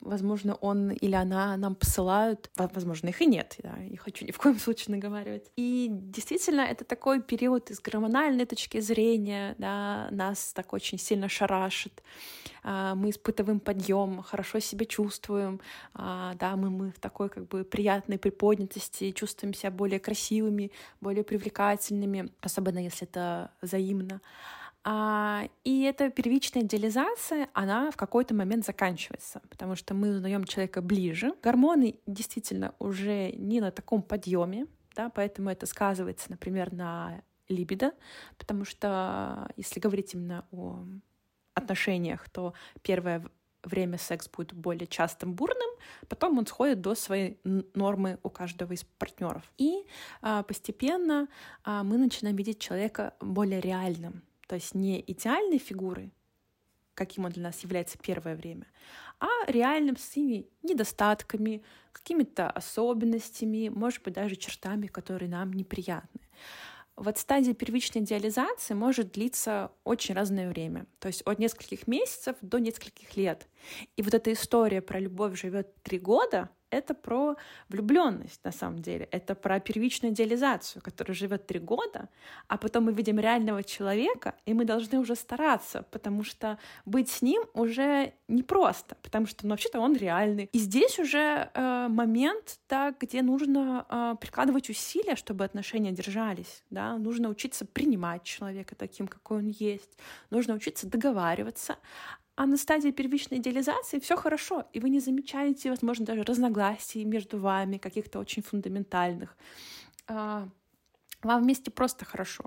возможно, 0.00 0.54
он 0.60 0.90
или 0.90 1.14
она 1.14 1.56
нам 1.56 1.74
посылают, 1.74 2.50
возможно, 2.56 3.08
их 3.08 3.20
и 3.20 3.26
нет, 3.26 3.56
я 3.62 3.76
не 3.78 3.96
хочу 3.96 4.24
ни 4.24 4.30
в 4.30 4.38
коем 4.38 4.58
случае 4.58 4.96
наговаривать. 4.96 5.50
И 5.56 5.88
действительно, 5.90 6.60
это 6.60 6.84
такой 6.84 7.20
период 7.20 7.70
из 7.70 7.80
гормональной 7.80 8.46
точки 8.46 8.80
зрения, 8.80 9.54
да, 9.58 10.08
нас 10.10 10.52
так 10.52 10.72
очень 10.72 10.98
сильно 10.98 11.28
шарашит, 11.28 12.02
а, 12.62 12.94
мы 12.94 13.10
испытываем 13.10 13.60
подъем, 13.60 14.22
хорошо 14.22 14.60
себя 14.60 14.86
чувствуем, 14.86 15.60
а, 15.94 16.34
да, 16.34 16.56
мы, 16.56 16.70
мы 16.70 16.90
в 16.90 17.00
такой 17.00 17.28
как 17.28 17.48
бы 17.48 17.64
приятной 17.64 18.18
приподнятости 18.18 19.10
чувствуем 19.12 19.54
себя 19.54 19.70
более 19.70 20.00
красивыми, 20.00 20.70
более 21.00 21.24
привлекательными, 21.24 22.30
особенно 22.40 22.78
если 22.78 23.06
это 23.06 23.50
взаимно. 23.62 24.20
А, 24.84 25.48
и 25.64 25.82
эта 25.82 26.10
первичная 26.10 26.62
идеализация, 26.62 27.48
она 27.52 27.90
в 27.90 27.96
какой-то 27.96 28.34
момент 28.34 28.64
заканчивается, 28.64 29.42
потому 29.50 29.76
что 29.76 29.94
мы 29.94 30.10
узнаем 30.10 30.44
человека 30.44 30.80
ближе. 30.80 31.34
Гормоны 31.42 31.98
действительно 32.06 32.74
уже 32.78 33.32
не 33.32 33.60
на 33.60 33.70
таком 33.70 34.02
подъеме, 34.02 34.66
да, 34.94 35.10
поэтому 35.10 35.50
это 35.50 35.66
сказывается, 35.66 36.30
например, 36.30 36.72
на 36.72 37.22
либидо, 37.48 37.92
потому 38.36 38.64
что 38.64 39.50
если 39.56 39.80
говорить 39.80 40.14
именно 40.14 40.46
о 40.50 40.84
отношениях, 41.54 42.28
то 42.28 42.54
первое 42.82 43.24
время 43.64 43.98
секс 43.98 44.28
будет 44.28 44.52
более 44.52 44.86
частым, 44.86 45.34
бурным, 45.34 45.68
потом 46.08 46.38
он 46.38 46.46
сходит 46.46 46.80
до 46.80 46.94
своей 46.94 47.40
нормы 47.74 48.18
у 48.22 48.30
каждого 48.30 48.72
из 48.72 48.84
партнеров. 48.84 49.42
И 49.58 49.84
а, 50.22 50.42
постепенно 50.42 51.28
а, 51.64 51.82
мы 51.82 51.98
начинаем 51.98 52.36
видеть 52.36 52.60
человека 52.60 53.14
более 53.20 53.60
реальным, 53.60 54.22
то 54.48 54.56
есть 54.56 54.74
не 54.74 55.04
идеальной 55.06 55.58
фигурой, 55.58 56.12
каким 56.94 57.26
он 57.26 57.30
для 57.30 57.44
нас 57.44 57.60
является 57.60 57.98
первое 57.98 58.34
время, 58.34 58.66
а 59.20 59.28
реальным 59.46 59.96
с 59.96 60.02
своими 60.02 60.46
недостатками, 60.62 61.62
какими-то 61.92 62.50
особенностями, 62.50 63.68
может 63.68 64.02
быть, 64.02 64.14
даже 64.14 64.34
чертами, 64.34 64.88
которые 64.88 65.28
нам 65.28 65.52
неприятны. 65.52 66.20
Вот 66.96 67.18
стадия 67.18 67.54
первичной 67.54 68.02
идеализации 68.02 68.74
может 68.74 69.12
длиться 69.12 69.70
очень 69.84 70.16
разное 70.16 70.48
время, 70.48 70.86
то 70.98 71.06
есть 71.06 71.22
от 71.22 71.38
нескольких 71.38 71.86
месяцев 71.86 72.34
до 72.40 72.58
нескольких 72.58 73.16
лет. 73.16 73.46
И 73.96 74.02
вот 74.02 74.14
эта 74.14 74.32
история 74.32 74.80
про 74.80 75.00
любовь 75.00 75.40
живет 75.40 75.82
три 75.82 75.98
года, 75.98 76.48
это 76.70 76.94
про 76.94 77.36
влюбленность 77.68 78.44
на 78.44 78.52
самом 78.52 78.80
деле. 78.80 79.08
Это 79.10 79.34
про 79.34 79.60
первичную 79.60 80.12
идеализацию, 80.12 80.82
которая 80.82 81.14
живет 81.14 81.46
три 81.46 81.58
года, 81.58 82.08
а 82.46 82.58
потом 82.58 82.84
мы 82.84 82.92
видим 82.92 83.18
реального 83.18 83.64
человека, 83.64 84.34
и 84.44 84.54
мы 84.54 84.64
должны 84.64 84.98
уже 84.98 85.14
стараться, 85.14 85.84
потому 85.90 86.24
что 86.24 86.58
быть 86.84 87.08
с 87.08 87.22
ним 87.22 87.42
уже 87.54 88.12
непросто, 88.28 88.96
потому 89.02 89.26
что 89.26 89.46
ну, 89.46 89.50
вообще-то 89.50 89.80
он 89.80 89.96
реальный. 89.96 90.50
И 90.52 90.58
здесь 90.58 90.98
уже 90.98 91.50
э, 91.54 91.88
момент, 91.88 92.58
да, 92.68 92.94
где 92.98 93.22
нужно 93.22 93.86
э, 93.88 94.16
прикладывать 94.20 94.68
усилия, 94.68 95.16
чтобы 95.16 95.44
отношения 95.44 95.92
держались. 95.92 96.62
Да? 96.70 96.98
Нужно 96.98 97.28
учиться 97.28 97.64
принимать 97.64 98.24
человека 98.24 98.74
таким, 98.74 99.08
какой 99.08 99.38
он 99.38 99.48
есть. 99.48 99.98
Нужно 100.30 100.54
учиться 100.54 100.86
договариваться. 100.86 101.76
А 102.38 102.46
на 102.46 102.56
стадии 102.56 102.90
первичной 102.90 103.38
идеализации 103.38 103.98
все 103.98 104.16
хорошо, 104.16 104.64
и 104.72 104.78
вы 104.78 104.90
не 104.90 105.00
замечаете, 105.00 105.70
возможно, 105.70 106.06
даже 106.06 106.22
разногласий 106.22 107.04
между 107.04 107.40
вами, 107.40 107.78
каких-то 107.78 108.20
очень 108.20 108.44
фундаментальных. 108.44 109.36
А, 110.06 110.48
вам 111.24 111.42
вместе 111.42 111.72
просто 111.72 112.04
хорошо. 112.04 112.44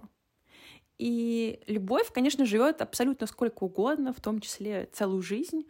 И 0.97 1.59
любовь, 1.67 2.09
конечно, 2.13 2.45
живет 2.45 2.81
абсолютно 2.81 3.27
сколько 3.27 3.65
угодно, 3.65 4.13
в 4.13 4.21
том 4.21 4.39
числе 4.39 4.87
целую 4.93 5.21
жизнь. 5.21 5.67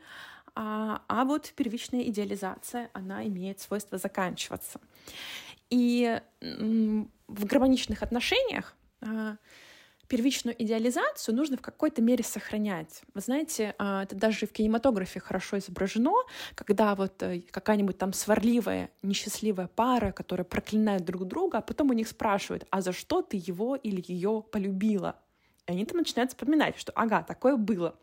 А, 0.54 1.02
а 1.08 1.26
вот 1.26 1.52
первичная 1.56 2.04
идеализация, 2.04 2.92
она 2.94 3.26
имеет 3.26 3.60
свойство 3.60 3.98
заканчиваться. 3.98 4.80
И 5.72 6.22
в 6.42 7.46
гармоничных 7.46 8.04
отношениях 8.04 8.76
а, 9.02 9.38
первичную 10.12 10.62
идеализацию 10.62 11.34
нужно 11.34 11.56
в 11.56 11.62
какой-то 11.62 12.02
мере 12.02 12.22
сохранять. 12.22 13.02
Вы 13.14 13.22
знаете, 13.22 13.74
а, 13.78 14.04
это 14.04 14.14
даже 14.14 14.46
в 14.46 14.52
кинематографе 14.52 15.22
хорошо 15.22 15.58
изображено, 15.58 16.12
когда 16.54 16.96
вот 16.96 17.24
э, 17.24 17.44
какая-нибудь 17.50 17.98
там 17.98 18.12
сварливая, 18.12 18.90
несчастливая 19.04 19.68
пара, 19.68 20.12
которая 20.12 20.44
проклинает 20.44 21.06
друг 21.06 21.26
друга, 21.26 21.60
а 21.60 21.62
потом 21.62 21.92
у 21.92 21.94
них 21.94 22.10
спрашивают, 22.10 22.68
а 22.72 22.82
за 22.82 22.92
что 22.92 23.22
ты 23.22 23.42
его 23.42 23.78
или 23.78 24.04
ее 24.06 24.44
полюбила? 24.52 25.16
И 25.66 25.72
они 25.72 25.86
там 25.86 26.00
начинают 26.00 26.32
вспоминать, 26.32 26.78
что 26.78 26.92
ага, 26.94 27.24
такое 27.24 27.56
было. 27.56 27.96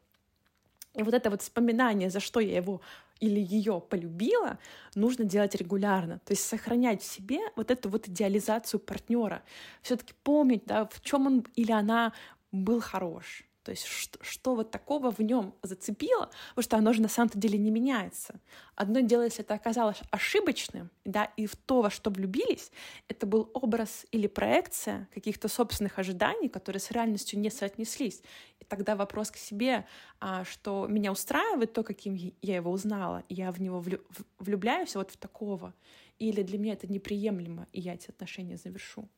И 0.99 1.03
вот 1.03 1.15
это 1.15 1.31
вот 1.31 1.43
вспоминание, 1.43 2.11
за 2.11 2.21
что 2.21 2.41
я 2.41 2.57
его 2.57 2.81
или 3.21 3.41
ее 3.41 3.81
полюбила, 3.81 4.59
нужно 4.95 5.25
делать 5.25 5.55
регулярно. 5.55 6.19
То 6.25 6.33
есть 6.33 6.45
сохранять 6.45 7.03
в 7.03 7.07
себе 7.07 7.39
вот 7.57 7.71
эту 7.71 7.89
вот 7.89 8.09
идеализацию 8.09 8.81
партнера. 8.81 9.43
Все-таки 9.83 10.13
помнить, 10.25 10.65
да, 10.67 10.87
в 10.87 11.01
чем 11.01 11.27
он 11.27 11.47
или 11.55 11.73
она 11.73 12.13
был 12.53 12.81
хорош. 12.81 13.48
То 13.63 13.73
есть 13.73 13.85
что, 13.85 14.19
что 14.23 14.55
вот 14.55 14.71
такого 14.71 15.11
в 15.11 15.19
нем 15.19 15.55
зацепило, 15.63 16.31
потому 16.51 16.63
что 16.63 16.77
оно 16.77 16.93
же 16.93 17.03
на 17.03 17.09
самом-то 17.09 17.39
деле 17.39 17.59
не 17.59 17.71
меняется. 17.71 18.41
Одно 18.75 19.01
дело, 19.01 19.23
если 19.23 19.45
это 19.45 19.55
оказалось 19.55 19.99
ошибочным, 20.11 20.91
да, 21.05 21.25
и 21.37 21.47
в 21.47 21.57
то, 21.57 21.83
во 21.83 21.91
что 21.91 22.11
влюбились, 22.11 22.71
это 23.09 23.27
был 23.27 23.51
образ 23.53 24.07
или 24.11 24.27
проекция 24.27 25.09
каких-то 25.13 25.49
собственных 25.49 25.99
ожиданий, 25.99 26.49
которые 26.49 26.81
с 26.81 26.91
реальностью 26.91 27.39
не 27.39 27.51
соотнеслись. 27.51 28.23
И 28.61 28.65
тогда 28.65 28.97
вопрос 28.97 29.31
к 29.31 29.37
себе, 29.37 29.87
а, 30.21 30.45
что 30.45 30.87
меня 30.87 31.13
устраивает 31.13 31.73
то, 31.73 31.83
каким 31.83 32.15
я 32.15 32.57
его 32.57 32.71
узнала, 32.71 33.25
и 33.29 33.35
я 33.35 33.53
в 33.53 33.61
него 33.61 33.85
влюбляюсь 34.39 34.95
вот 34.95 35.11
в 35.11 35.17
такого, 35.17 35.75
или 36.19 36.43
для 36.43 36.59
меня 36.59 36.73
это 36.73 36.91
неприемлемо, 36.91 37.67
и 37.73 37.81
я 37.81 37.95
эти 37.95 38.09
отношения 38.11 38.57
завершу. 38.57 39.09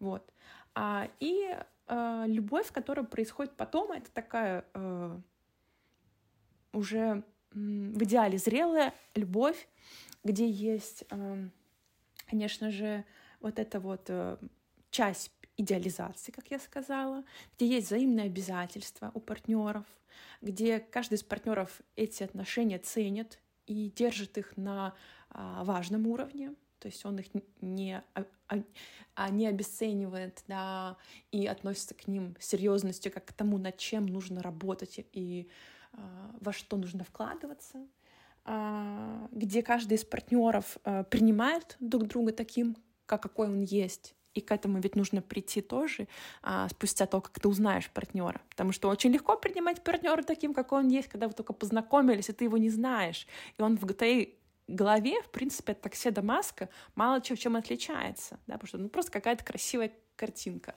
Вот. 0.00 0.32
А, 0.74 1.08
и 1.20 1.56
э, 1.86 2.24
любовь, 2.26 2.70
которая 2.72 3.04
происходит 3.04 3.56
потом, 3.56 3.92
это 3.92 4.10
такая 4.10 4.64
э, 4.74 5.18
уже 6.72 7.22
в 7.52 8.02
идеале 8.02 8.38
зрелая 8.38 8.92
любовь, 9.14 9.68
где 10.24 10.48
есть, 10.48 11.04
э, 11.10 11.48
конечно 12.26 12.70
же, 12.70 13.04
вот 13.40 13.58
эта 13.58 13.78
вот 13.78 14.06
э, 14.08 14.36
часть 14.90 15.30
идеализации, 15.56 16.32
как 16.32 16.50
я 16.50 16.58
сказала, 16.58 17.24
где 17.56 17.66
есть 17.66 17.88
взаимные 17.88 18.26
обязательства 18.26 19.10
у 19.14 19.20
партнеров, 19.20 19.84
где 20.40 20.80
каждый 20.80 21.14
из 21.14 21.22
партнеров 21.22 21.80
эти 21.96 22.22
отношения 22.22 22.78
ценит 22.78 23.38
и 23.66 23.90
держит 23.90 24.36
их 24.36 24.56
на 24.56 24.94
э, 25.30 25.60
важном 25.62 26.06
уровне, 26.06 26.54
то 26.84 26.88
есть 26.88 27.06
он 27.06 27.18
их 27.18 27.28
не, 27.62 28.02
а, 29.14 29.30
не 29.30 29.46
обесценивает, 29.46 30.44
да, 30.46 30.98
и 31.32 31.46
относится 31.46 31.94
к 31.94 32.06
ним 32.06 32.36
серьезностью, 32.38 33.10
как 33.10 33.24
к 33.24 33.32
тому, 33.32 33.56
над 33.56 33.78
чем 33.78 34.04
нужно 34.04 34.42
работать 34.42 35.00
и 35.12 35.48
а, 35.94 36.30
во 36.42 36.52
что 36.52 36.76
нужно 36.76 37.02
вкладываться, 37.02 37.78
а, 38.44 39.26
где 39.32 39.62
каждый 39.62 39.94
из 39.94 40.04
партнеров 40.04 40.76
а, 40.84 41.04
принимает 41.04 41.78
друг 41.80 42.06
друга 42.06 42.32
таким, 42.32 42.76
как 43.06 43.22
какой 43.22 43.48
он 43.48 43.62
есть. 43.62 44.14
И 44.34 44.42
к 44.42 44.52
этому 44.52 44.78
ведь 44.78 44.94
нужно 44.94 45.22
прийти 45.22 45.62
тоже 45.62 46.06
а, 46.42 46.68
спустя 46.68 47.06
то, 47.06 47.22
как 47.22 47.40
ты 47.40 47.48
узнаешь 47.48 47.88
партнера. 47.88 48.42
Потому 48.50 48.72
что 48.72 48.90
очень 48.90 49.10
легко 49.10 49.38
принимать 49.38 49.82
партнера 49.82 50.22
таким, 50.22 50.52
какой 50.52 50.80
он 50.80 50.88
есть, 50.88 51.08
когда 51.08 51.28
вы 51.28 51.32
только 51.32 51.54
познакомились, 51.54 52.28
и 52.28 52.34
ты 52.34 52.44
его 52.44 52.58
не 52.58 52.68
знаешь. 52.68 53.26
И 53.56 53.62
он 53.62 53.78
в 53.78 53.90
твоей 53.94 54.43
голове, 54.66 55.20
в 55.22 55.30
принципе, 55.30 55.72
от 55.72 55.80
такси 55.80 56.10
маска 56.22 56.68
мало 56.94 57.20
чем, 57.20 57.36
чем 57.36 57.56
отличается, 57.56 58.38
да, 58.46 58.54
потому 58.54 58.68
что 58.68 58.78
ну, 58.78 58.88
просто 58.88 59.12
какая-то 59.12 59.44
красивая 59.44 59.92
картинка. 60.16 60.74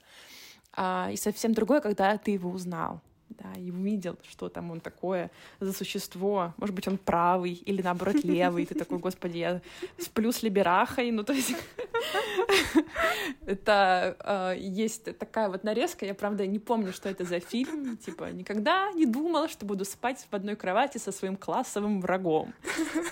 А, 0.72 1.10
и 1.12 1.16
совсем 1.16 1.54
другое, 1.54 1.80
когда 1.80 2.16
ты 2.18 2.32
его 2.32 2.50
узнал 2.50 3.00
да, 3.30 3.52
и 3.58 3.70
увидел, 3.70 4.18
что 4.28 4.48
там 4.48 4.70
он 4.70 4.80
такое 4.80 5.30
за 5.60 5.72
существо. 5.72 6.54
Может 6.56 6.74
быть, 6.74 6.88
он 6.88 6.98
правый 6.98 7.52
или, 7.52 7.82
наоборот, 7.82 8.24
левый. 8.24 8.66
Ты 8.66 8.74
такой, 8.74 8.98
господи, 8.98 9.38
я 9.38 9.60
сплю 9.98 10.32
с 10.32 10.42
либерахой. 10.42 11.10
Ну, 11.10 11.22
то 11.22 11.32
есть 11.32 11.54
это 13.46 14.16
э, 14.20 14.58
есть 14.58 15.16
такая 15.18 15.48
вот 15.48 15.64
нарезка. 15.64 16.06
Я, 16.06 16.14
правда, 16.14 16.46
не 16.46 16.58
помню, 16.58 16.92
что 16.92 17.08
это 17.08 17.24
за 17.24 17.40
фильм. 17.40 17.96
Типа, 17.96 18.30
никогда 18.32 18.92
не 18.92 19.06
думала, 19.06 19.48
что 19.48 19.66
буду 19.66 19.84
спать 19.84 20.26
в 20.30 20.34
одной 20.34 20.56
кровати 20.56 20.98
со 20.98 21.12
своим 21.12 21.36
классовым 21.36 22.00
врагом. 22.00 22.52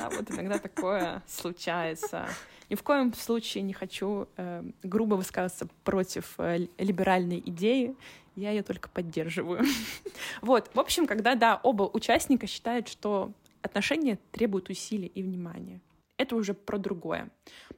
А 0.01 0.11
вот 0.11 0.31
иногда 0.31 0.59
такое 0.59 1.23
случается. 1.27 2.27
Ни 2.69 2.75
в 2.75 2.83
коем 2.83 3.15
случае 3.15 3.63
не 3.63 3.73
хочу 3.73 4.29
э, 4.37 4.65
грубо 4.83 5.15
высказываться 5.15 5.69
против 5.85 6.35
э, 6.39 6.67
либеральной 6.79 7.41
идеи 7.47 7.95
я 8.37 8.51
ее 8.51 8.63
только 8.63 8.89
поддерживаю. 8.89 9.65
вот, 10.43 10.71
в 10.73 10.79
общем, 10.79 11.07
когда, 11.07 11.35
да, 11.35 11.59
оба 11.63 11.85
участника 11.85 12.47
считают, 12.47 12.89
что 12.89 13.33
отношения 13.63 14.19
требуют 14.31 14.69
усилий 14.69 15.09
и 15.09 15.23
внимания. 15.23 15.81
Это 16.19 16.37
уже 16.37 16.55
про 16.55 16.79
другое. 16.79 17.31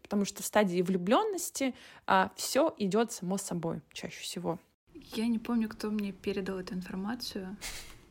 Потому 0.02 0.24
что 0.24 0.42
в 0.42 0.46
стадии 0.46 0.82
влюбленности 0.82 1.74
а, 2.06 2.30
все 2.36 2.74
идет 2.78 3.12
само 3.12 3.38
собой 3.38 3.80
чаще 3.92 4.20
всего. 4.20 4.60
Я 5.14 5.26
не 5.26 5.38
помню, 5.38 5.68
кто 5.68 5.90
мне 5.90 6.12
передал 6.12 6.58
эту 6.58 6.74
информацию. 6.74 7.56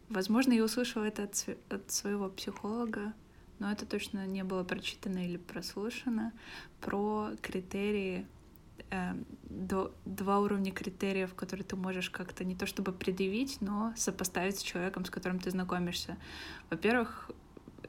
Возможно, 0.09 0.53
я 0.53 0.63
услышала 0.63 1.03
это 1.03 1.23
от, 1.23 1.45
от 1.69 1.91
своего 1.91 2.29
психолога, 2.29 3.13
но 3.59 3.71
это 3.71 3.85
точно 3.85 4.25
не 4.25 4.43
было 4.43 4.63
прочитано 4.63 5.25
или 5.25 5.37
прослушано 5.37 6.33
про 6.81 7.31
критерии 7.41 8.25
э, 8.91 9.13
до, 9.43 9.93
два 10.05 10.39
уровня 10.39 10.71
критериев, 10.71 11.33
которые 11.35 11.65
ты 11.65 11.75
можешь 11.75 12.09
как-то 12.09 12.43
не 12.43 12.55
то 12.55 12.65
чтобы 12.65 12.91
предъявить, 12.91 13.61
но 13.61 13.93
сопоставить 13.95 14.59
с 14.59 14.63
человеком, 14.63 15.05
с 15.05 15.09
которым 15.09 15.39
ты 15.39 15.51
знакомишься. 15.51 16.17
Во-первых, 16.69 17.31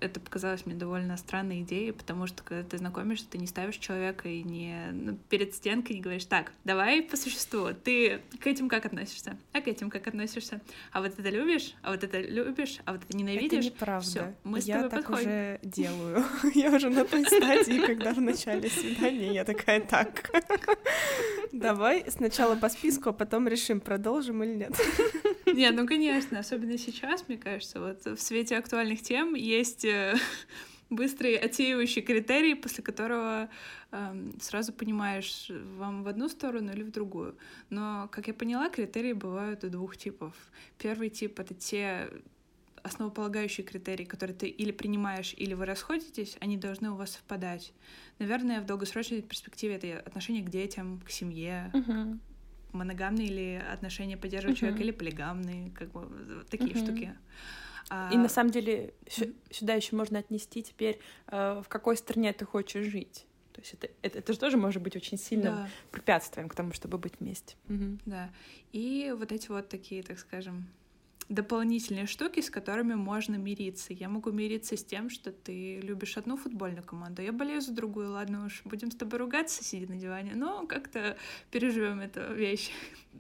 это 0.01 0.21
показалось 0.21 0.67
мне 0.67 0.75
довольно 0.75 1.17
странной 1.17 1.63
идеей, 1.63 1.93
потому 1.93 2.27
что 2.27 2.43
когда 2.43 2.63
ты 2.63 2.79
знакомишься, 2.79 3.27
ты 3.29 3.39
не 3.39 3.47
ставишь 3.47 3.77
человека 3.77 4.29
и 4.29 4.43
не 4.43 4.91
ну, 4.93 5.19
перед 5.29 5.55
стенкой 5.55 5.97
не 5.97 6.03
говоришь, 6.03 6.25
так, 6.25 6.53
давай 6.65 7.03
по 7.03 7.17
существу, 7.17 7.69
ты 7.73 8.21
к 8.41 8.47
этим 8.47 8.69
как 8.69 8.87
относишься, 8.87 9.37
а 9.53 9.61
к 9.61 9.69
этим 9.69 9.91
как 9.91 10.07
относишься, 10.07 10.61
а 10.93 11.01
вот 11.01 11.19
это 11.19 11.29
любишь, 11.31 11.75
а 11.83 11.91
вот 11.91 12.05
это 12.05 12.21
любишь, 12.21 12.79
а 12.85 12.93
вот 12.93 13.03
это 13.05 13.17
ненавидишь. 13.17 13.67
Это 13.67 13.75
неправда. 13.75 14.09
Всё, 14.09 14.35
мы 14.45 14.61
с 14.61 14.65
я 14.65 14.77
тобой 14.77 14.91
так 14.91 15.01
подходим. 15.07 15.29
уже 15.29 15.61
делаю. 15.63 16.25
Я 16.55 16.71
уже 16.71 16.91
на 16.91 17.05
той 17.05 17.25
стадии, 17.25 17.85
когда 17.85 18.13
в 18.13 18.21
начале 18.21 18.69
свидания 18.69 19.33
я 19.33 19.45
такая, 19.45 19.81
так, 19.81 20.31
давай 21.53 22.05
сначала 22.09 22.57
по 22.57 22.69
списку, 22.69 23.11
а 23.11 23.13
потом 23.13 23.49
решим, 23.49 23.81
продолжим 23.81 24.43
или 24.43 24.55
нет. 24.55 24.73
Нет, 25.55 25.75
ну 25.75 25.87
конечно, 25.87 26.39
особенно 26.39 26.79
сейчас, 26.79 27.29
мне 27.29 27.39
кажется, 27.39 27.81
вот 27.81 28.05
в 28.05 28.21
свете 28.21 28.57
актуальных 28.57 29.03
тем 29.03 29.35
есть 29.35 29.85
э, 29.85 30.17
быстрый 30.91 31.37
отсеивающий 31.37 32.03
критерий, 32.03 32.55
после 32.55 32.83
которого 32.83 33.49
эм, 33.91 34.39
сразу 34.41 34.73
понимаешь, 34.73 35.51
вам 35.77 36.03
в 36.03 36.09
одну 36.09 36.29
сторону 36.29 36.73
или 36.73 36.83
в 36.83 36.91
другую. 36.91 37.37
Но, 37.71 38.09
как 38.11 38.29
я 38.29 38.35
поняла, 38.35 38.69
критерии 38.69 39.13
бывают 39.13 39.65
у 39.65 39.69
двух 39.69 39.97
типов. 39.97 40.35
Первый 40.79 41.11
тип— 41.11 41.39
это 41.41 41.55
те 41.55 42.09
основополагающие 42.83 43.67
критерии, 43.67 44.05
которые 44.05 44.37
ты 44.37 44.49
или 44.49 44.71
принимаешь, 44.73 45.35
или 45.37 45.55
вы 45.55 45.67
расходитесь, 45.67 46.37
они 46.41 46.57
должны 46.57 46.91
у 46.91 46.95
вас 46.95 47.13
совпадать. 47.13 47.73
Наверное, 48.19 48.61
в 48.61 48.67
долгосрочной 48.67 49.23
перспективе 49.23 49.75
это 49.75 50.01
отношение 50.01 50.43
к 50.43 50.49
детям, 50.49 51.01
к 51.05 51.11
семье, 51.11 51.71
Мгм. 51.75 52.21
Моногамные 52.73 53.27
или 53.29 53.63
отношения 53.73 54.17
поддерживает 54.17 54.59
человек, 54.59 54.79
Мгм. 54.81 54.85
или 54.89 54.93
полигамные, 54.93 55.71
как 55.71 55.91
бы 55.93 56.45
такие 56.51 56.77
Мгм. 56.77 56.85
штуки. 56.87 57.15
А, 57.91 58.13
И 58.13 58.19
на 58.19 58.29
самом 58.29 58.51
деле 58.51 58.95
Мгм. 59.19 59.35
сюда 59.51 59.75
еще 59.75 59.97
можно 59.97 60.19
отнести 60.19 60.63
теперь, 60.63 61.01
э, 61.29 61.63
в 61.65 61.69
какой 61.69 61.97
стране 61.97 62.33
ты 62.33 62.45
хочешь 62.45 62.85
жить. 62.87 63.27
То 63.53 63.63
есть 63.63 63.75
это, 63.75 63.89
это, 64.03 64.19
это 64.19 64.33
же 64.33 64.39
тоже 64.39 64.57
может 64.57 64.83
быть 64.83 64.95
очень 64.95 65.19
сильным 65.19 65.55
да, 65.55 65.69
препятствием 65.91 66.49
к 66.49 66.55
тому, 66.55 66.73
чтобы 66.73 66.99
быть 66.99 67.15
вместе. 67.19 67.57
Мгм. 67.67 67.99
да. 68.07 68.31
И 68.73 69.13
вот 69.19 69.33
эти 69.33 69.49
вот 69.49 69.69
такие, 69.69 70.03
так 70.03 70.19
скажем, 70.19 70.69
дополнительные 71.29 72.07
штуки, 72.07 72.41
с 72.41 72.51
которыми 72.51 72.95
можно 72.95 73.37
мириться. 73.37 73.93
Я 73.93 74.09
могу 74.09 74.31
мириться 74.31 74.77
с 74.77 74.85
тем, 74.85 75.11
что 75.11 75.31
ты 75.31 75.81
любишь 75.81 76.17
одну 76.17 76.37
футбольную 76.37 76.83
команду, 76.83 77.23
я 77.23 77.33
болею 77.33 77.61
за 77.61 77.73
другую, 77.73 78.13
ладно 78.13 78.47
уж, 78.47 78.63
будем 78.65 78.91
с 78.91 78.97
тобой 78.97 79.19
ругаться, 79.19 79.63
сидя 79.63 79.91
на 79.93 79.99
диване, 79.99 80.33
но 80.35 80.67
как-то 80.67 81.17
переживем 81.51 82.01
эту 82.01 82.33
вещь. 82.35 82.71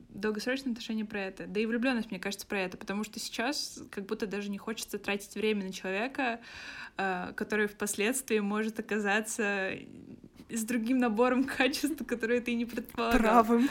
Долгосрочные 0.09 0.73
отношения 0.73 1.05
про 1.05 1.21
это. 1.21 1.47
Да 1.47 1.61
и 1.61 1.67
влюбленность, 1.67 2.11
мне 2.11 2.19
кажется, 2.19 2.47
про 2.47 2.61
это, 2.61 2.77
потому 2.77 3.05
что 3.05 3.21
сейчас 3.21 3.83
как 3.91 4.07
будто 4.07 4.27
даже 4.27 4.51
не 4.51 4.59
хочется 4.59 4.99
тратить 4.99 5.35
время 5.35 5.65
на 5.65 5.73
человека, 5.73 6.41
э, 6.97 7.33
который 7.37 7.67
впоследствии 7.69 8.39
может 8.39 8.81
оказаться 8.81 9.73
с 10.51 10.65
другим 10.65 10.99
набором 10.99 11.45
качеств, 11.59 12.05
которые 12.07 12.41
ты 12.41 12.55
не 12.55 12.65
предполагал. 12.65 13.19
Правым. 13.19 13.69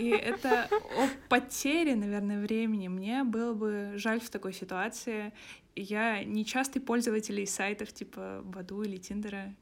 И 0.00 0.08
это 0.08 0.68
о 0.70 1.08
потере, 1.28 1.94
наверное, 1.94 2.40
времени. 2.40 2.88
Мне 2.88 3.11
было 3.24 3.54
бы 3.54 3.92
жаль 3.96 4.20
в 4.20 4.30
такой 4.30 4.52
ситуации. 4.52 5.32
Я 5.74 6.24
не 6.24 6.44
частый 6.44 6.82
пользователь 6.82 7.46
сайтов 7.46 7.92
типа 7.92 8.42
Баду 8.44 8.82
или 8.82 8.96
Тиндера. 8.96 9.54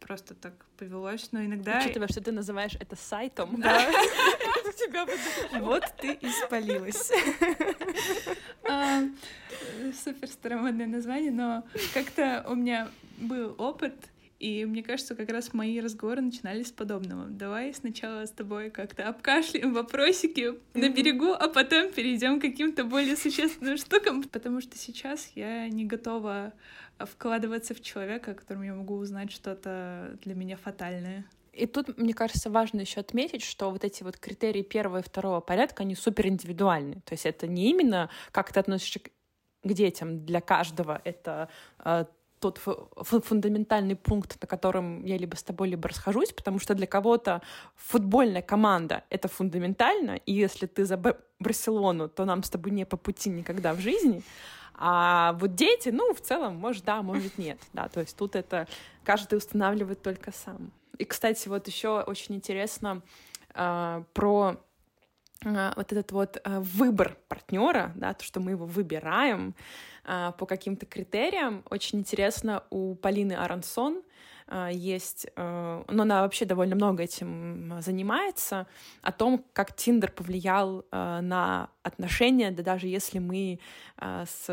Просто 0.00 0.34
так 0.34 0.54
повелось, 0.76 1.32
но 1.32 1.44
иногда... 1.44 1.80
Учитывая, 1.80 2.08
что 2.08 2.22
ты 2.22 2.30
называешь 2.32 2.76
это 2.78 2.96
сайтом, 2.96 3.60
Да. 3.60 3.90
Вот 5.60 5.84
ты 6.00 6.12
и 6.12 6.28
спалилась. 6.28 7.10
Супер 10.04 10.28
старомодное 10.28 10.86
название, 10.86 11.32
но 11.32 11.64
как-то 11.94 12.44
у 12.48 12.54
меня 12.54 12.88
был 13.18 13.54
опыт, 13.58 13.94
и 14.38 14.64
мне 14.64 14.82
кажется, 14.82 15.14
как 15.14 15.30
раз 15.30 15.52
мои 15.52 15.80
разговоры 15.80 16.20
начинались 16.20 16.68
с 16.68 16.72
подобного. 16.72 17.26
Давай 17.26 17.74
сначала 17.74 18.24
с 18.24 18.30
тобой 18.30 18.70
как-то 18.70 19.08
обкашляем 19.08 19.74
вопросики 19.74 20.54
на 20.74 20.88
берегу, 20.88 21.32
а 21.32 21.48
потом 21.48 21.90
перейдем 21.92 22.38
к 22.38 22.42
каким-то 22.42 22.84
более 22.84 23.16
существенным 23.16 23.76
штукам, 23.76 24.22
потому 24.22 24.60
что 24.60 24.78
сейчас 24.78 25.32
я 25.34 25.68
не 25.68 25.84
готова 25.84 26.52
вкладываться 26.98 27.74
в 27.74 27.80
человека, 27.80 28.32
о 28.32 28.34
котором 28.34 28.62
я 28.62 28.74
могу 28.74 28.94
узнать 28.94 29.32
что-то 29.32 30.16
для 30.22 30.34
меня 30.34 30.56
фатальное. 30.56 31.24
И 31.52 31.66
тут, 31.66 31.98
мне 31.98 32.14
кажется, 32.14 32.50
важно 32.50 32.80
еще 32.80 33.00
отметить, 33.00 33.42
что 33.42 33.72
вот 33.72 33.82
эти 33.84 34.04
вот 34.04 34.16
критерии 34.16 34.62
первого 34.62 34.98
и 34.98 35.02
второго 35.02 35.40
порядка, 35.40 35.82
они 35.82 35.96
супер 35.96 36.28
индивидуальны. 36.28 37.00
То 37.04 37.14
есть 37.14 37.26
это 37.26 37.48
не 37.48 37.70
именно 37.70 38.08
как 38.30 38.52
ты 38.52 38.60
относишься 38.60 39.00
к 39.00 39.10
к 39.62 39.72
детям 39.72 40.24
для 40.24 40.40
каждого, 40.40 41.00
это 41.04 41.48
э, 41.84 42.04
тот 42.40 42.58
фу- 42.58 42.88
фу- 42.96 43.20
фундаментальный 43.20 43.96
пункт, 43.96 44.40
на 44.40 44.46
котором 44.46 45.04
я 45.04 45.18
либо 45.18 45.36
с 45.36 45.42
тобой, 45.42 45.68
либо 45.68 45.88
расхожусь, 45.88 46.32
потому 46.32 46.58
что 46.58 46.74
для 46.74 46.86
кого-то 46.86 47.42
футбольная 47.76 48.42
команда— 48.42 49.04
это 49.10 49.28
фундаментально, 49.28 50.16
и 50.26 50.32
если 50.32 50.66
ты 50.66 50.84
за 50.84 50.96
Барселону, 51.38 52.08
то 52.08 52.24
нам 52.24 52.42
с 52.42 52.50
тобой 52.50 52.72
не 52.72 52.84
по 52.84 52.96
пути 52.96 53.30
никогда 53.30 53.74
в 53.74 53.80
жизни. 53.80 54.22
А 54.74 55.32
вот 55.40 55.54
дети, 55.54 55.88
ну, 55.88 56.14
в 56.14 56.20
целом, 56.20 56.56
может, 56.56 56.84
да, 56.84 57.02
может, 57.02 57.36
нет. 57.38 57.58
Да, 57.72 57.88
то 57.88 58.00
есть 58.00 58.16
тут 58.16 58.36
это 58.36 58.68
каждый 59.04 59.36
устанавливает 59.36 60.02
только 60.02 60.32
сам. 60.32 60.70
И, 60.98 61.04
кстати, 61.04 61.48
вот 61.48 61.66
еще 61.66 62.00
очень 62.00 62.36
интересно 62.36 63.02
а, 63.54 64.04
про 64.14 64.56
вот 65.44 65.92
этот 65.92 66.12
вот 66.12 66.40
а, 66.42 66.60
выбор 66.60 67.16
партнера, 67.28 67.92
да, 67.94 68.12
то, 68.14 68.24
что 68.24 68.40
мы 68.40 68.52
его 68.52 68.66
выбираем 68.66 69.54
а, 70.04 70.32
по 70.32 70.46
каким-то 70.46 70.86
критериям. 70.86 71.62
Очень 71.70 72.00
интересно 72.00 72.64
у 72.70 72.94
Полины 72.96 73.34
Аронсон 73.34 74.02
а, 74.48 74.68
есть, 74.68 75.28
а, 75.36 75.84
но 75.88 76.02
она 76.02 76.22
вообще 76.22 76.44
довольно 76.44 76.74
много 76.74 77.04
этим 77.04 77.80
занимается, 77.80 78.66
о 79.02 79.12
том, 79.12 79.44
как 79.52 79.76
Тиндер 79.76 80.10
повлиял 80.10 80.84
а, 80.90 81.20
на 81.20 81.70
отношения, 81.82 82.50
да 82.50 82.62
даже 82.62 82.88
если 82.88 83.18
мы 83.18 83.60
а, 83.96 84.24
с 84.26 84.46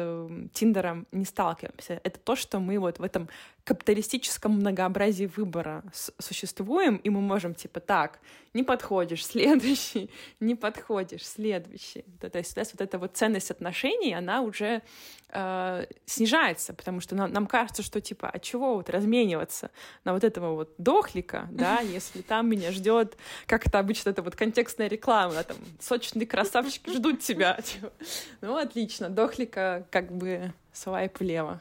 Тиндером 0.53 1.07
не 1.11 1.25
сталкиваемся. 1.25 1.99
Это 2.03 2.19
то, 2.19 2.35
что 2.35 2.59
мы 2.59 2.77
вот 2.77 2.99
в 2.99 3.03
этом 3.03 3.29
капиталистическом 3.65 4.53
многообразии 4.53 5.25
выбора 5.25 5.83
существуем, 6.19 6.97
и 6.97 7.09
мы 7.09 7.19
можем 7.19 7.55
типа 7.55 7.79
так, 7.79 8.19
не 8.53 8.61
подходишь, 8.61 9.25
следующий, 9.25 10.11
не 10.39 10.53
подходишь, 10.53 11.25
следующий. 11.25 12.05
Да, 12.21 12.29
То 12.29 12.37
есть 12.37 12.55
у 12.55 12.59
нас 12.59 12.71
вот 12.71 12.81
эта 12.81 12.99
вот 12.99 13.17
ценность 13.17 13.49
отношений, 13.49 14.13
она 14.13 14.41
уже 14.41 14.83
э, 15.29 15.85
снижается, 16.05 16.73
потому 16.73 17.01
что 17.01 17.15
нам, 17.15 17.33
нам 17.33 17.47
кажется, 17.47 17.81
что 17.81 17.99
типа, 17.99 18.29
а 18.29 18.37
чего 18.37 18.75
вот 18.75 18.91
размениваться 18.91 19.71
на 20.03 20.13
вот 20.13 20.23
этого 20.23 20.53
вот 20.53 20.75
дохлика, 20.77 21.47
да, 21.51 21.79
если 21.81 22.21
там 22.21 22.47
меня 22.47 22.71
ждет, 22.71 23.17
как 23.47 23.65
это 23.65 23.79
обычно, 23.79 24.11
это 24.11 24.21
вот 24.21 24.35
контекстная 24.35 24.87
реклама, 24.87 25.43
там, 25.43 25.57
сочные 25.79 26.27
красавчики 26.27 26.91
ждут 26.91 27.21
тебя. 27.21 27.59
типа. 27.63 27.91
Ну, 28.41 28.57
отлично, 28.57 29.09
дохлика 29.09 29.87
как 29.89 30.11
бы 30.11 30.53
свайп 30.71 31.19
влево. 31.19 31.59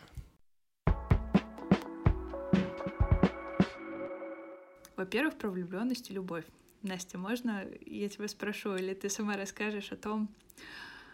Во-первых, 4.96 5.36
про 5.36 5.50
влюбленность 5.50 6.10
и 6.10 6.14
любовь. 6.14 6.44
Настя, 6.82 7.18
можно 7.18 7.64
я 7.86 8.08
тебя 8.08 8.28
спрошу, 8.28 8.76
или 8.76 8.94
ты 8.94 9.08
сама 9.08 9.36
расскажешь 9.36 9.90
о 9.92 9.96
том, 9.96 10.28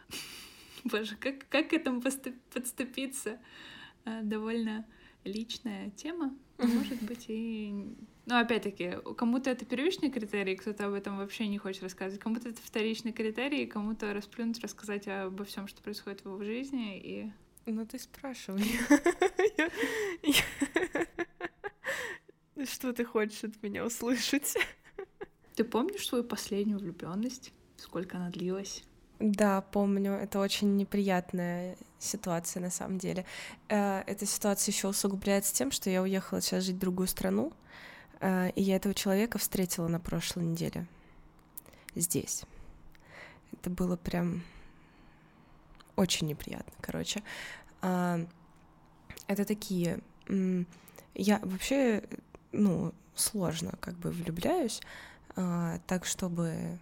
боже, 0.85 1.17
как, 1.17 1.49
как 1.49 1.71
к 1.71 1.73
этому 1.73 2.03
подступиться? 2.03 3.39
А, 4.05 4.23
Довольно 4.23 4.87
личная 5.25 5.91
тема, 5.91 6.35
может 6.59 7.03
быть 7.03 7.27
и... 7.29 7.73
Ну, 8.27 8.39
опять-таки, 8.39 8.97
кому-то 9.17 9.51
это 9.51 9.65
первичный 9.65 10.11
критерий, 10.11 10.57
кто-то 10.57 10.87
об 10.87 10.95
этом 10.95 11.19
вообще 11.19 11.47
не 11.49 11.59
хочет 11.59 11.83
рассказывать, 11.83 12.23
кому-то 12.23 12.49
это 12.49 12.61
вторичный 12.63 13.13
критерий, 13.13 13.67
кому-то 13.67 14.13
расплюнуть, 14.15 14.61
рассказать 14.61 15.09
обо 15.09 15.45
всем, 15.45 15.67
что 15.69 15.83
происходит 15.83 16.21
в 16.21 16.27
его 16.27 16.43
жизни, 16.43 16.99
и 16.99 17.33
Ну 17.67 17.87
ты 17.87 17.99
спрашивай. 17.99 18.65
Что 22.65 22.93
ты 22.93 23.05
хочешь 23.05 23.45
от 23.45 23.63
меня 23.63 23.85
услышать? 23.85 24.55
Ты 25.55 25.65
помнишь 25.65 26.07
свою 26.07 26.25
последнюю 26.25 26.79
влюбленность? 26.79 27.53
Сколько 27.77 28.17
она 28.19 28.31
длилась? 28.31 28.85
Да, 29.19 29.61
помню. 29.61 30.13
Это 30.13 30.41
очень 30.41 30.77
неприятная 30.77 31.77
ситуация 31.99 32.61
на 32.63 32.71
самом 32.71 32.99
деле. 32.99 33.25
Э, 33.69 34.03
Эта 34.07 34.27
ситуация 34.27 34.73
еще 34.73 34.89
усугубляется 34.89 35.55
тем, 35.55 35.71
что 35.71 35.91
я 35.91 36.03
уехала 36.03 36.41
сейчас 36.41 36.65
жить 36.65 36.77
в 36.77 36.81
другую 36.81 37.07
страну, 37.09 37.53
э, 38.21 38.51
и 38.53 38.63
я 38.63 38.77
этого 38.77 38.95
человека 38.95 39.39
встретила 39.39 39.89
на 39.89 40.01
прошлой 40.01 40.45
неделе 40.45 40.87
здесь. 41.95 42.43
Это 43.53 43.69
было 43.71 43.97
прям 43.97 44.43
очень 45.97 46.27
неприятно, 46.27 46.73
короче. 46.81 47.23
А, 47.83 48.21
Это 49.27 49.45
такие... 49.45 50.01
Я 51.15 51.41
вообще, 51.43 52.05
ну, 52.53 52.93
сложно 53.15 53.75
как 53.81 53.95
бы 53.95 54.11
влюбляюсь, 54.11 54.81
а, 55.37 55.79
так 55.87 56.05
чтобы 56.05 56.79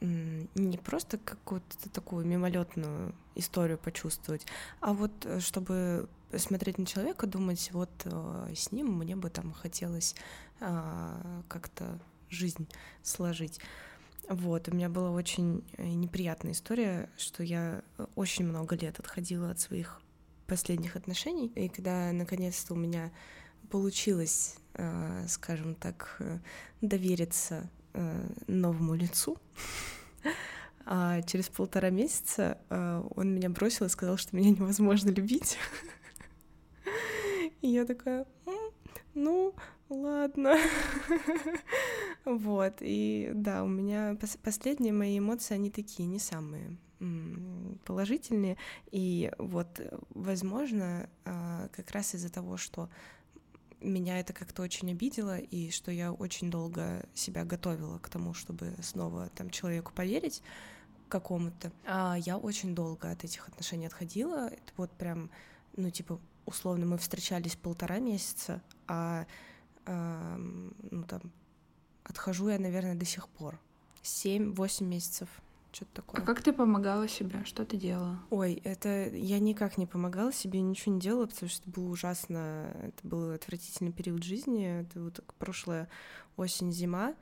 не 0.00 0.76
просто 0.76 1.16
какую-то 1.16 1.88
такую 1.90 2.26
мимолетную 2.26 3.14
историю 3.34 3.78
почувствовать, 3.78 4.46
а 4.80 4.92
вот 4.92 5.10
э, 5.24 5.40
чтобы 5.40 6.08
смотреть 6.36 6.78
на 6.78 6.84
человека, 6.84 7.26
думать, 7.26 7.70
вот 7.72 7.90
э, 8.04 8.52
с 8.54 8.72
ним 8.72 8.92
мне 8.98 9.16
бы 9.16 9.30
там 9.30 9.52
хотелось 9.52 10.14
э, 10.60 11.42
как-то 11.48 11.98
жизнь 12.28 12.68
сложить. 13.02 13.60
Вот, 14.28 14.68
у 14.68 14.74
меня 14.74 14.88
была 14.88 15.10
очень 15.10 15.64
э, 15.76 15.86
неприятная 15.86 16.52
история, 16.52 17.08
что 17.16 17.42
я 17.42 17.82
очень 18.16 18.44
много 18.44 18.76
лет 18.76 18.98
отходила 18.98 19.50
от 19.50 19.60
своих 19.60 20.00
последних 20.46 20.96
отношений, 20.96 21.48
и 21.54 21.68
когда 21.68 22.12
наконец-то 22.12 22.74
у 22.74 22.76
меня 22.76 23.12
получилось, 23.70 24.56
скажем 25.28 25.74
так, 25.74 26.16
э, 26.20 26.38
довериться 26.80 27.68
э, 27.94 28.28
новому 28.46 28.94
лицу, 28.94 29.38
а 30.84 31.22
через 31.22 31.48
полтора 31.48 31.90
месяца 31.90 32.58
э, 32.68 33.02
он 33.14 33.34
меня 33.34 33.50
бросил 33.50 33.86
и 33.86 33.90
сказал, 33.90 34.16
что 34.16 34.36
меня 34.36 34.50
невозможно 34.50 35.10
любить. 35.10 35.58
И 37.62 37.68
я 37.68 37.84
такая, 37.84 38.26
ну, 39.14 39.54
ладно. 39.88 40.56
Вот, 42.24 42.78
и 42.80 43.30
да, 43.34 43.62
у 43.62 43.68
меня 43.68 44.16
последние 44.42 44.92
мои 44.92 45.20
эмоции, 45.20 45.54
они 45.54 45.70
такие, 45.70 46.08
не 46.08 46.18
самые 46.18 46.76
положительные. 47.84 48.56
И 48.90 49.30
вот, 49.38 49.80
возможно, 50.10 51.08
а, 51.24 51.68
как 51.68 51.92
раз 51.92 52.16
из-за 52.16 52.32
того, 52.32 52.56
что 52.56 52.88
меня 53.80 54.18
это 54.18 54.32
как-то 54.32 54.62
очень 54.62 54.90
обидело, 54.90 55.38
и 55.38 55.70
что 55.70 55.90
я 55.90 56.12
очень 56.12 56.50
долго 56.50 57.06
себя 57.14 57.44
готовила 57.44 57.98
к 57.98 58.08
тому, 58.08 58.34
чтобы 58.34 58.74
снова 58.82 59.28
там 59.34 59.50
человеку 59.50 59.92
поверить, 59.92 60.42
какому-то. 61.08 61.72
А 61.84 62.16
я 62.18 62.36
очень 62.38 62.74
долго 62.74 63.10
от 63.10 63.24
этих 63.24 63.48
отношений 63.48 63.86
отходила. 63.86 64.48
Это 64.48 64.72
вот 64.76 64.90
прям, 64.92 65.30
ну, 65.76 65.90
типа, 65.90 66.20
условно, 66.46 66.86
мы 66.86 66.98
встречались 66.98 67.56
полтора 67.56 67.98
месяца, 67.98 68.62
а, 68.86 69.26
а 69.84 70.36
ну, 70.36 71.04
там, 71.04 71.32
отхожу 72.04 72.48
я, 72.48 72.58
наверное, 72.58 72.94
до 72.94 73.04
сих 73.04 73.28
пор. 73.28 73.60
Семь-восемь 74.02 74.86
месяцев 74.86 75.28
что-то 75.76 76.02
такое. 76.02 76.22
А 76.22 76.24
как 76.24 76.42
ты 76.42 76.52
помогала 76.52 77.06
себе? 77.06 77.44
Что 77.44 77.64
ты 77.64 77.76
делала? 77.76 78.18
Ой, 78.30 78.54
это 78.64 79.08
я 79.08 79.38
никак 79.38 79.76
не 79.76 79.86
помогала 79.86 80.32
себе, 80.32 80.60
ничего 80.60 80.94
не 80.94 81.00
делала, 81.00 81.26
потому 81.26 81.50
что 81.50 81.62
это 81.62 81.70
было 81.70 81.90
ужасно, 81.90 82.74
это 82.82 83.06
был 83.06 83.30
отвратительный 83.32 83.92
период 83.92 84.22
жизни, 84.22 84.80
это 84.80 85.00
вот 85.00 85.22
прошлая 85.38 85.88
осень-зима, 86.36 87.14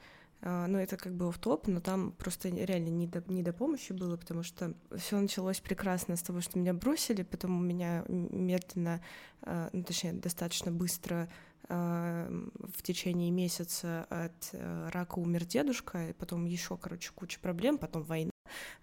а, 0.47 0.67
ну, 0.67 0.79
это 0.79 0.97
как 0.97 1.15
бы 1.15 1.33
в 1.33 1.39
топ, 1.39 1.67
но 1.67 1.81
там 1.81 2.13
просто 2.13 2.49
реально 2.49 2.91
не 2.91 3.07
до, 3.07 3.25
не 3.29 3.43
до 3.43 3.53
помощи 3.53 3.93
было, 3.93 4.17
потому 4.17 4.43
что 4.43 4.75
все 4.97 5.19
началось 5.19 5.61
прекрасно 5.61 6.17
с 6.17 6.23
того, 6.23 6.41
что 6.41 6.59
меня 6.59 6.75
бросили, 6.75 7.23
потом 7.23 7.59
у 7.59 7.63
меня 7.63 8.05
медленно, 8.09 9.01
а, 9.43 9.71
ну, 9.73 9.83
точнее, 9.83 10.13
достаточно 10.13 10.71
быстро 10.71 11.29
а, 11.69 12.29
в 12.59 12.83
течение 12.83 13.31
месяца 13.31 14.07
от 14.11 14.55
рака 14.93 15.19
умер 15.19 15.45
дедушка, 15.45 16.11
и 16.11 16.13
потом 16.13 16.45
еще, 16.45 16.77
короче, 16.77 17.11
куча 17.15 17.41
проблем, 17.41 17.79
потом 17.79 18.03
война, 18.03 18.31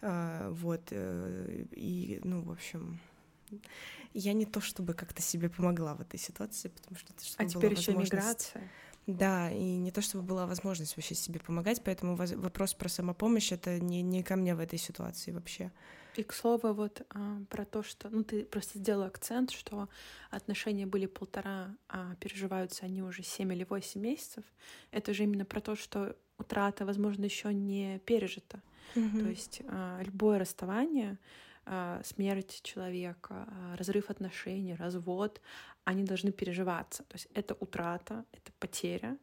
вот, 0.01 0.81
э, 0.91 1.65
и, 1.71 2.19
ну, 2.23 2.41
в 2.43 2.51
общем, 2.51 2.99
я 4.13 4.33
не 4.33 4.45
то 4.45 4.61
чтобы 4.61 4.93
как-то 4.93 5.21
себе 5.21 5.49
помогла 5.49 5.95
в 5.95 6.01
этой 6.01 6.19
ситуации, 6.19 6.69
потому 6.69 6.97
что 6.97 7.13
это 7.13 7.23
А 7.37 7.45
теперь 7.45 7.73
еще 7.73 7.93
миграция. 7.93 8.69
Да, 9.07 9.51
и 9.51 9.77
не 9.77 9.91
то 9.91 10.01
чтобы 10.01 10.23
была 10.23 10.45
возможность 10.45 10.95
вообще 10.95 11.15
себе 11.15 11.39
помогать, 11.39 11.81
поэтому 11.83 12.15
вопрос 12.15 12.73
про 12.75 12.87
самопомощь 12.87 13.51
это 13.51 13.79
не, 13.79 14.03
не 14.03 14.21
ко 14.21 14.35
мне 14.35 14.53
в 14.53 14.59
этой 14.59 14.77
ситуации 14.77 15.31
вообще. 15.31 15.71
И 16.15 16.23
к 16.23 16.33
слову, 16.33 16.73
вот 16.73 17.01
а, 17.09 17.41
про 17.49 17.65
то, 17.65 17.83
что, 17.83 18.09
ну, 18.09 18.23
ты 18.23 18.43
просто 18.43 18.79
сделала 18.79 19.05
акцент, 19.05 19.49
что 19.51 19.87
отношения 20.29 20.85
были 20.85 21.05
полтора, 21.05 21.75
а 21.87 22.15
переживаются 22.15 22.85
они 22.85 23.01
уже 23.01 23.23
семь 23.23 23.53
или 23.53 23.63
восемь 23.63 24.01
месяцев. 24.01 24.43
Это 24.91 25.13
же 25.13 25.23
именно 25.23 25.45
про 25.45 25.61
то, 25.61 25.75
что 25.75 26.15
утрата, 26.37 26.85
возможно, 26.85 27.23
еще 27.25 27.53
не 27.53 27.99
пережита. 27.99 28.61
Mm-hmm. 28.95 29.23
То 29.23 29.29
есть 29.29 29.61
а, 29.67 30.01
любое 30.03 30.39
расставание, 30.39 31.17
а, 31.65 32.01
смерть 32.03 32.61
человека, 32.63 33.47
а, 33.47 33.75
разрыв 33.77 34.09
отношений, 34.09 34.75
развод, 34.75 35.41
они 35.83 36.03
должны 36.03 36.31
переживаться. 36.31 37.03
То 37.03 37.15
есть 37.15 37.27
это 37.33 37.55
утрата, 37.59 38.25
это 38.31 38.51
потеря, 38.59 39.17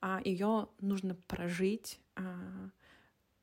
а 0.00 0.20
ее 0.24 0.68
нужно 0.80 1.14
прожить, 1.26 2.00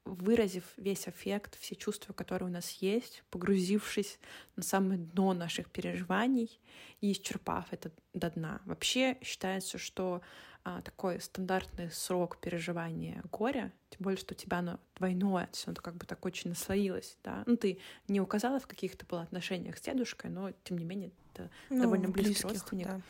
выразив 0.06 0.64
весь 0.78 1.08
эффект, 1.08 1.58
все 1.60 1.76
чувства, 1.76 2.14
которые 2.14 2.48
у 2.48 2.52
нас 2.52 2.72
есть, 2.74 3.24
погрузившись 3.32 4.20
на 4.56 4.64
самое 4.64 5.00
дно 5.00 5.34
наших 5.34 5.70
переживаний 5.70 6.62
и 7.02 7.12
исчерпав 7.12 7.66
это 7.72 7.92
до 8.14 8.30
дна. 8.30 8.62
Вообще 8.66 9.18
считается, 9.22 9.78
что 9.78 10.22
а, 10.68 10.82
такой 10.82 11.22
стандартный 11.22 11.92
срок 11.92 12.40
переживания 12.40 13.24
горя, 13.32 13.72
тем 13.92 14.00
более, 14.00 14.18
что 14.18 14.34
у 14.34 14.36
тебя 14.36 14.58
оно 14.58 14.80
двойное, 14.96 15.46
то 15.46 15.52
есть 15.54 15.68
оно 15.68 15.76
как 15.76 15.94
бы 15.96 16.08
так 16.08 16.26
очень 16.26 16.50
наслоилось, 16.50 17.20
да. 17.24 17.44
Ну, 17.46 17.56
ты 17.56 17.78
не 18.08 18.20
указала, 18.20 18.60
в 18.60 18.66
каких 18.66 18.98
то 18.98 19.06
было 19.06 19.22
отношениях 19.22 19.78
с 19.78 19.82
дедушкой, 19.82 20.32
но, 20.32 20.52
тем 20.64 20.80
не 20.80 20.84
менее, 20.84 21.12
это 21.32 21.52
ну, 21.70 21.84
довольно 21.84 22.10
близкий 22.10 22.48
родственник. 22.48 22.88
Да. 22.88 23.02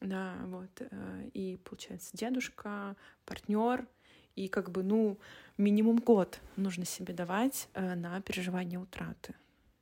да, 0.00 0.34
вот. 0.44 0.70
Э, 0.78 1.28
и, 1.34 1.56
получается, 1.64 2.16
дедушка, 2.16 2.94
партнер, 3.24 3.84
и 4.36 4.46
как 4.46 4.70
бы, 4.70 4.84
ну, 4.84 5.18
минимум 5.58 5.98
год 5.98 6.38
нужно 6.54 6.84
себе 6.84 7.12
давать 7.12 7.68
э, 7.74 7.96
на 7.96 8.20
переживание 8.20 8.78
утраты 8.78 9.34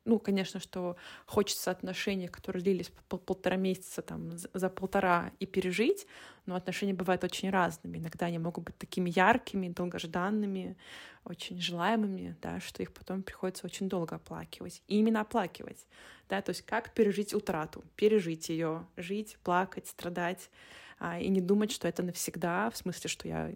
ну, 0.04 0.18
конечно, 0.18 0.60
что 0.60 0.96
хочется 1.26 1.70
отношений, 1.70 2.28
которые 2.28 2.62
длились 2.62 2.90
пол 3.08 3.18
полтора 3.18 3.56
месяца, 3.56 4.02
там, 4.02 4.32
за 4.36 4.68
полтора 4.68 5.32
и 5.40 5.46
пережить, 5.46 6.06
но 6.46 6.56
отношения 6.56 6.92
бывают 6.92 7.24
очень 7.24 7.50
разными. 7.50 7.98
Иногда 7.98 8.26
они 8.26 8.38
могут 8.38 8.64
быть 8.64 8.76
такими 8.76 9.10
яркими, 9.14 9.68
долгожданными, 9.68 10.76
очень 11.24 11.60
желаемыми, 11.60 12.36
да, 12.42 12.60
что 12.60 12.82
их 12.82 12.92
потом 12.92 13.22
приходится 13.22 13.66
очень 13.66 13.88
долго 13.88 14.16
оплакивать. 14.16 14.82
И 14.88 14.98
именно 14.98 15.22
оплакивать, 15.22 15.86
да, 16.28 16.42
то 16.42 16.50
есть 16.50 16.62
как 16.62 16.92
пережить 16.92 17.32
утрату, 17.32 17.82
пережить 17.96 18.50
ее, 18.50 18.86
жить, 18.96 19.38
плакать, 19.42 19.86
страдать, 19.86 20.50
а, 20.98 21.18
и 21.18 21.28
не 21.28 21.40
думать, 21.40 21.72
что 21.72 21.88
это 21.88 22.02
навсегда, 22.02 22.70
в 22.70 22.76
смысле, 22.76 23.10
что 23.10 23.28
я 23.28 23.52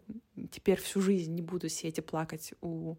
теперь 0.50 0.80
всю 0.80 1.00
жизнь 1.00 1.34
не 1.34 1.42
буду 1.42 1.68
сидеть 1.68 1.98
и 1.98 2.02
плакать 2.02 2.52
у 2.60 2.96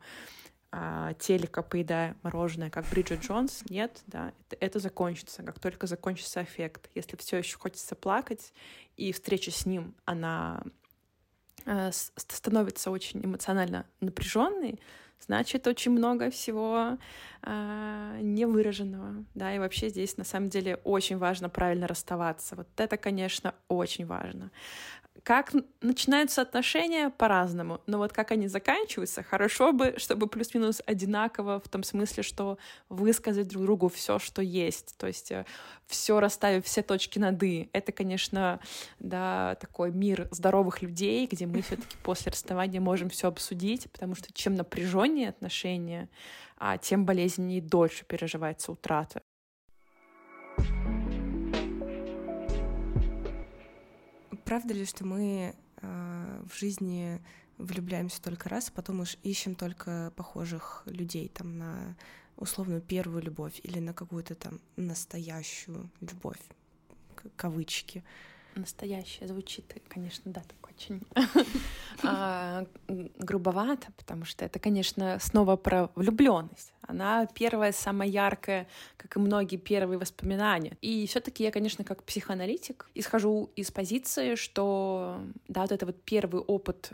а, 0.72 1.14
телека, 1.16 1.64
поедая 1.64 2.16
мороженое, 2.22 2.70
как 2.70 2.86
Бриджит 2.90 3.22
Джонс, 3.22 3.64
нет, 3.70 4.04
да, 4.06 4.34
это, 4.48 4.66
это 4.66 4.80
закончится, 4.80 5.42
как 5.42 5.60
только 5.60 5.88
закончится 5.88 6.44
эффект. 6.44 6.90
Если 6.94 7.18
все 7.18 7.38
еще 7.38 7.58
хочется 7.58 7.96
плакать, 7.96 8.54
и 8.96 9.12
встреча 9.12 9.50
с 9.50 9.66
ним, 9.66 9.96
она 10.06 10.62
э, 11.66 11.90
становится 11.92 12.92
очень 12.92 13.26
эмоционально 13.26 13.88
напряженной, 14.00 14.80
значит, 15.20 15.66
очень 15.66 15.92
много 15.92 16.30
всего 16.30 16.98
э, 17.42 18.20
невыраженного, 18.22 19.26
да, 19.34 19.56
и 19.56 19.60
вообще 19.60 19.90
здесь 19.90 20.18
на 20.18 20.24
самом 20.24 20.50
деле 20.50 20.76
очень 20.84 21.18
важно 21.18 21.50
правильно 21.50 21.88
расставаться. 21.88 22.56
Вот 22.56 22.68
это, 22.78 22.98
конечно, 22.98 23.56
очень 23.68 24.06
важно. 24.06 24.52
Как 25.24 25.54
начинаются 25.82 26.42
отношения 26.42 27.10
по-разному, 27.10 27.82
но 27.88 27.98
вот 27.98 28.14
как 28.14 28.32
они 28.32 28.48
заканчиваются, 28.48 29.24
хорошо 29.24 29.72
бы, 29.74 29.96
чтобы 29.98 30.28
плюс-минус 30.28 30.82
одинаково 30.86 31.60
в 31.60 31.68
том 31.68 31.84
смысле, 31.84 32.24
что 32.24 32.58
высказать 32.90 33.48
друг 33.48 33.64
другу 33.64 33.90
все, 33.90 34.20
что 34.20 34.42
есть, 34.42 34.96
то 34.98 35.08
есть 35.08 35.32
э, 35.32 35.46
все 35.88 36.20
расставив 36.20 36.66
все 36.66 36.82
точки 36.82 37.20
над 37.20 37.42
«и». 37.44 37.70
Это, 37.74 37.92
конечно, 37.92 38.60
да, 39.00 39.56
такой 39.56 39.92
мир 39.92 40.28
здоровых 40.32 40.82
людей, 40.82 41.28
где 41.28 41.46
мы 41.46 41.62
все-таки 41.62 41.98
после 42.04 42.32
расставания 42.32 42.80
можем 42.80 43.10
все 43.10 43.28
обсудить, 43.28 43.92
потому 43.92 44.16
что 44.16 44.32
чем 44.34 44.56
напряженнее 44.56 45.30
отношения, 45.30 46.10
а 46.58 46.78
тем 46.78 47.06
болезненнее 47.06 47.60
и 47.60 47.62
дольше 47.62 48.06
переживается 48.06 48.72
утрата. 48.72 49.22
Правда 54.50 54.74
ли, 54.74 54.84
что 54.84 55.06
мы 55.06 55.54
э, 55.80 56.44
в 56.50 56.58
жизни 56.58 57.22
влюбляемся 57.60 58.20
только 58.20 58.50
раз, 58.50 58.70
а 58.70 58.72
потом 58.72 59.02
уж 59.02 59.16
ищем 59.22 59.54
только 59.54 60.12
похожих 60.16 60.82
людей 60.88 61.30
там 61.30 61.60
на 61.60 61.96
условную 62.36 62.82
первую 62.82 63.22
любовь 63.22 63.60
или 63.62 63.78
на 63.78 63.94
какую-то 63.94 64.34
там 64.34 64.60
настоящую 64.76 65.92
любовь, 66.02 66.42
кавычки. 67.36 68.04
Настоящая 68.60 69.28
звучит, 69.28 69.74
конечно, 69.88 70.32
да, 70.32 70.42
так 70.42 70.70
очень 70.70 71.02
а, 72.04 72.66
грубовато, 73.18 73.88
потому 73.98 74.26
что 74.26 74.44
это, 74.44 74.60
конечно, 74.60 75.18
снова 75.22 75.56
про 75.56 75.90
влюбленность. 75.96 76.74
Она 76.82 77.26
первая, 77.28 77.72
самая 77.72 78.10
яркая, 78.10 78.68
как 78.98 79.16
и 79.16 79.20
многие 79.20 79.58
первые 79.58 79.98
воспоминания. 79.98 80.78
И 80.82 81.08
все-таки 81.08 81.44
я, 81.44 81.52
конечно, 81.52 81.86
как 81.86 82.04
психоаналитик 82.04 82.90
исхожу 82.96 83.50
из 83.56 83.72
позиции, 83.72 84.36
что 84.36 85.22
да, 85.48 85.62
вот 85.62 85.72
это 85.72 85.86
вот 85.86 86.02
первый 86.04 86.42
опыт 86.42 86.92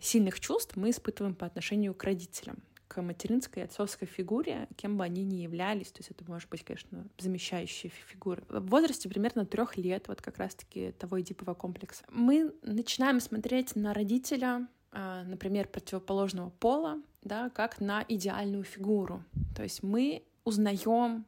сильных 0.00 0.38
чувств 0.38 0.76
мы 0.76 0.90
испытываем 0.90 1.34
по 1.34 1.46
отношению 1.46 1.94
к 1.94 2.04
родителям 2.04 2.58
к 2.88 3.00
материнской 3.02 3.62
и 3.62 3.66
отцовской 3.66 4.06
фигуре, 4.06 4.66
кем 4.76 4.96
бы 4.96 5.04
они 5.04 5.22
ни 5.22 5.36
являлись. 5.36 5.92
То 5.92 6.00
есть 6.00 6.10
это 6.10 6.24
может 6.26 6.48
быть, 6.48 6.64
конечно, 6.64 7.06
замещающие 7.18 7.90
фигуры. 7.90 8.42
В 8.48 8.68
возрасте 8.68 9.08
примерно 9.08 9.44
трех 9.46 9.76
лет, 9.76 10.08
вот 10.08 10.20
как 10.22 10.38
раз-таки 10.38 10.92
того 10.92 11.20
эдипового 11.20 11.54
комплекса, 11.54 12.04
мы 12.10 12.52
начинаем 12.62 13.20
смотреть 13.20 13.76
на 13.76 13.94
родителя, 13.94 14.66
а, 14.90 15.22
например, 15.24 15.68
противоположного 15.68 16.50
пола, 16.50 17.00
да, 17.22 17.50
как 17.50 17.80
на 17.80 18.04
идеальную 18.08 18.64
фигуру. 18.64 19.22
То 19.54 19.62
есть 19.62 19.82
мы 19.82 20.24
узнаем 20.44 21.26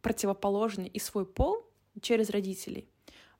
противоположный 0.00 0.86
и 0.86 0.98
свой 0.98 1.26
пол 1.26 1.66
через 2.00 2.30
родителей. 2.30 2.88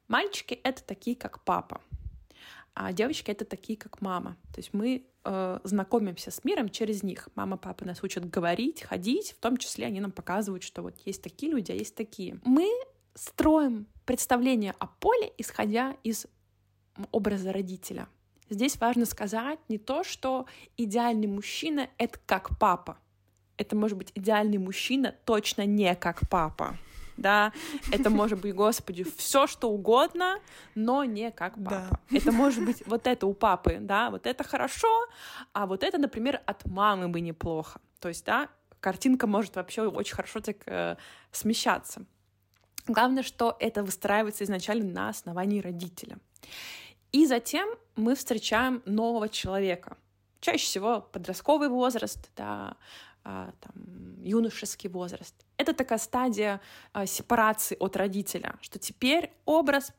Мальчики— 0.08 0.54
это 0.64 0.82
такие, 0.82 1.16
как 1.16 1.44
папа, 1.44 1.80
а 2.74 2.92
девочки— 2.92 3.30
это 3.32 3.44
такие, 3.44 3.78
как 3.78 4.00
мама. 4.00 4.36
То 4.52 4.58
есть 4.58 4.74
мы 4.74 5.06
э, 5.24 5.60
знакомимся 5.62 6.30
с 6.30 6.42
миром 6.44 6.68
через 6.68 7.02
них. 7.02 7.28
Мама, 7.34 7.56
папа 7.56 7.84
нас 7.84 8.02
учат 8.02 8.28
говорить, 8.28 8.82
ходить, 8.82 9.32
в 9.32 9.40
том 9.40 9.56
числе 9.56 9.86
они 9.86 10.00
нам 10.00 10.10
показывают, 10.10 10.62
что 10.64 10.82
вот 10.82 10.94
есть 11.04 11.22
такие 11.22 11.52
люди, 11.52 11.70
а 11.70 11.74
есть 11.74 11.94
такие. 11.94 12.40
Мы 12.44 12.68
строим 13.14 13.86
представление 14.04 14.74
о 14.78 14.86
поле, 14.86 15.32
исходя 15.38 15.96
из 16.02 16.26
образа 17.12 17.52
родителя. 17.52 18.08
Здесь 18.50 18.78
важно 18.78 19.06
сказать 19.06 19.58
не 19.68 19.78
то, 19.78 20.04
что 20.04 20.46
идеальный 20.76 21.28
мужчина— 21.28 21.88
это 21.98 22.18
как 22.26 22.58
папа. 22.58 22.98
Это 23.56 23.76
может 23.76 23.96
быть 23.96 24.10
идеальный 24.16 24.58
мужчина 24.58 25.14
точно 25.24 25.64
не 25.64 25.94
как 25.94 26.28
папа 26.28 26.76
да, 27.16 27.52
это 27.92 28.10
может 28.10 28.40
быть, 28.40 28.54
господи, 28.54 29.04
все 29.16 29.46
что 29.46 29.70
угодно, 29.70 30.40
но 30.74 31.04
не 31.04 31.30
как 31.30 31.54
папа. 31.54 32.00
Да. 32.10 32.16
Это 32.16 32.32
может 32.32 32.64
быть 32.64 32.82
вот 32.86 33.06
это 33.06 33.26
у 33.26 33.34
папы, 33.34 33.78
да, 33.80 34.10
вот 34.10 34.26
это 34.26 34.44
хорошо, 34.44 35.06
а 35.52 35.66
вот 35.66 35.82
это, 35.82 35.98
например, 35.98 36.42
от 36.46 36.64
мамы 36.66 37.08
бы 37.08 37.20
неплохо. 37.20 37.80
То 38.00 38.08
есть, 38.08 38.24
да, 38.24 38.48
картинка 38.80 39.26
может 39.26 39.56
вообще 39.56 39.82
очень 39.82 40.14
хорошо 40.14 40.40
так 40.40 40.56
э, 40.66 40.96
смещаться. 41.32 42.04
Главное, 42.86 43.22
что 43.22 43.56
это 43.60 43.82
выстраивается 43.82 44.44
изначально 44.44 44.92
на 44.92 45.08
основании 45.08 45.60
родителя. 45.60 46.18
И 47.12 47.26
затем 47.26 47.68
мы 47.96 48.14
встречаем 48.14 48.82
нового 48.84 49.28
человека. 49.28 49.96
Чаще 50.40 50.66
всего 50.66 51.00
подростковый 51.00 51.68
возраст, 51.68 52.30
да, 52.36 52.76
там, 53.24 54.22
юношеский 54.22 54.90
возраст. 54.90 55.34
Это 55.56 55.72
такая 55.72 55.98
стадия 55.98 56.60
а, 56.92 57.06
сепарации 57.06 57.76
от 57.80 57.96
родителя, 57.96 58.56
что 58.60 58.78
теперь 58.78 59.32
образ 59.46 59.92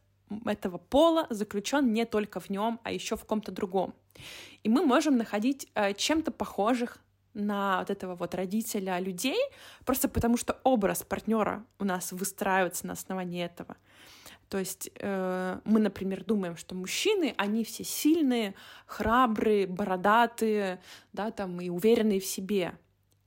этого 0.45 0.77
пола 0.77 1.27
заключен 1.29 1.91
не 1.93 2.05
только 2.05 2.39
в 2.39 2.49
нем, 2.49 2.79
а 2.83 2.91
еще 2.91 3.15
в 3.15 3.25
ком-то 3.25 3.51
другом. 3.51 3.93
И 4.63 4.69
мы 4.69 4.85
можем 4.85 5.17
находить 5.17 5.67
а, 5.73 5.93
чем-то 5.93 6.31
похожих 6.31 6.99
на 7.33 7.79
вот 7.79 7.89
этого 7.89 8.15
вот 8.15 8.33
родителя 8.33 8.99
людей, 8.99 9.39
просто 9.85 10.07
потому 10.07 10.37
что 10.37 10.59
образ 10.63 11.03
партнера 11.03 11.65
у 11.79 11.83
нас 11.83 12.11
выстраивается 12.11 12.87
на 12.87 12.93
основании 12.93 13.43
этого. 13.43 13.75
То 14.49 14.59
есть 14.59 14.91
э, 14.99 15.59
мы, 15.65 15.79
например, 15.79 16.23
думаем, 16.23 16.55
что 16.55 16.75
мужчины, 16.75 17.33
они 17.37 17.63
все 17.63 17.83
сильные, 17.83 18.53
храбрые, 18.85 19.67
бородатые, 19.67 20.79
да, 21.13 21.31
там 21.31 21.59
и 21.59 21.69
уверенные 21.69 22.19
в 22.19 22.25
себе. 22.25 22.77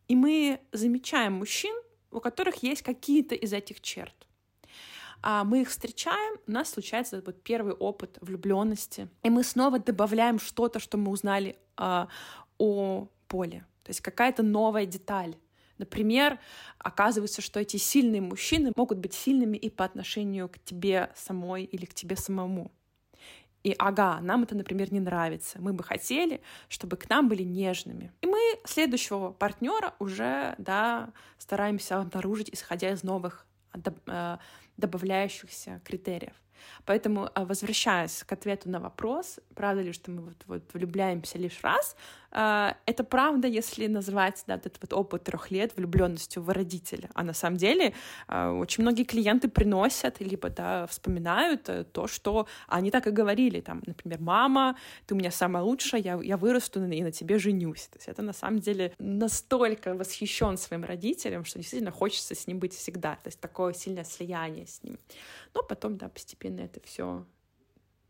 И 0.09 0.17
мы 0.17 0.61
замечаем 0.73 1.35
мужчин, 1.35 1.75
у 2.11 2.21
которых 2.21 2.63
есть 2.63 2.83
какие-то 2.83 3.35
из 3.35 3.53
этих 3.53 3.81
черт. 3.81 4.15
А 5.21 5.45
мы 5.45 5.63
их 5.63 5.69
встречаем, 5.69 6.39
у 6.47 6.51
нас 6.51 6.71
случается 6.71 7.17
этот 7.17 7.27
вот 7.35 7.43
первый 7.43 7.75
опыт 7.75 8.19
влюбленности, 8.21 9.09
и 9.23 9.31
мы 9.31 9.43
снова 9.43 9.79
добавляем 9.79 10.39
что-то, 10.39 10.79
что 10.79 10.97
мы 10.97 11.11
узнали 11.11 11.57
а, 11.77 12.09
о 12.57 13.09
поле, 13.27 13.67
то 13.83 13.91
есть 13.91 14.01
какая-то 14.01 14.43
новая 14.43 14.87
деталь. 14.87 15.35
Например, 15.77 16.39
оказывается, 16.79 17.43
что 17.43 17.61
эти 17.61 17.77
сильные 17.77 18.21
мужчины 18.21 18.73
могут 18.77 18.99
быть 18.99 19.15
сильными 19.15 19.57
и 19.57 19.71
по 19.71 19.85
отношению 19.85 20.49
к 20.49 20.59
тебе 20.59 21.11
самой 21.17 21.65
или 21.65 21.85
к 21.85 21.95
тебе 21.95 22.17
самому. 22.17 22.71
И 23.65 23.75
ага, 23.79 24.21
нам 24.21 24.45
это, 24.45 24.55
например, 24.55 24.93
не 24.93 25.01
нравится. 25.01 25.61
Мы 25.61 25.73
бы 25.73 25.83
хотели, 25.83 26.41
чтобы 26.69 26.97
к 26.97 27.09
нам 27.09 27.29
были 27.29 27.43
нежными. 27.43 28.13
И 28.21 28.27
мы 28.27 28.39
следующего 28.65 29.33
партнера 29.33 29.95
уже 29.99 30.55
да, 30.59 31.13
стараемся 31.39 31.99
обнаружить, 31.99 32.51
исходя 32.53 32.91
из 32.91 33.03
новых 33.03 33.47
э, 33.75 34.39
добавляющихся 34.77 35.81
критериев. 35.85 36.35
Поэтому, 36.85 37.31
э, 37.35 37.45
возвращаясь 37.45 38.25
к 38.25 38.33
ответу 38.33 38.71
на 38.71 38.81
вопрос, 38.81 39.41
правда 39.55 39.83
ли, 39.83 39.93
что 39.93 40.11
мы 40.11 40.23
вот, 40.23 40.45
вот 40.47 40.63
влюбляемся 40.73 41.39
лишь 41.39 41.61
раз, 41.63 41.97
э, 42.33 42.73
это 42.87 43.05
правда, 43.05 43.49
если 43.49 43.87
назвать 43.87 44.45
да, 44.47 44.55
этот 44.55 44.79
вот 44.81 44.93
опыт 44.93 45.25
трех 45.25 45.51
лет 45.51 45.77
влюбленностью 45.77 46.43
в 46.43 46.51
родителя. 46.51 47.11
А 47.15 47.23
на 47.23 47.33
самом 47.33 47.57
деле 47.57 47.95
э, 48.29 48.49
очень 48.49 48.83
многие 48.83 49.05
клиенты 49.05 49.49
приносят, 49.49 50.21
либо 50.21 50.51
да, 50.51 50.87
вспоминают 50.87 51.71
то, 51.93 52.07
что 52.07 52.47
они 52.67 52.91
так 52.91 53.07
и 53.07 53.11
говорили. 53.11 53.61
Там, 53.61 53.83
например, 53.87 54.21
мама, 54.21 54.77
ты 55.07 55.15
у 55.15 55.19
меня 55.19 55.31
самая 55.31 55.63
лучшая, 55.63 56.01
я, 56.01 56.21
я 56.23 56.37
вырасту 56.37 56.85
и 56.85 57.03
на 57.03 57.13
тебе 57.13 57.39
женюсь. 57.39 57.87
То 57.87 57.99
есть 57.99 58.09
это 58.09 58.23
на 58.23 58.33
самом 58.33 58.61
деле 58.61 58.93
настолько 58.99 59.95
восхищен 59.95 60.57
своим 60.57 60.85
родителем, 60.85 61.45
что 61.45 61.59
действительно 61.59 61.91
хочется 61.91 62.35
с 62.35 62.47
ним 62.47 62.59
быть 62.59 62.75
всегда. 62.75 63.15
То 63.17 63.29
есть 63.29 63.41
такое 63.41 63.73
сильное 63.73 64.05
слияние 64.05 64.67
с 64.67 64.83
ним. 64.83 64.99
Но 65.55 65.63
потом, 65.63 65.97
да, 65.97 66.09
постепенно 66.09 66.48
это 66.49 66.81
все 66.85 67.25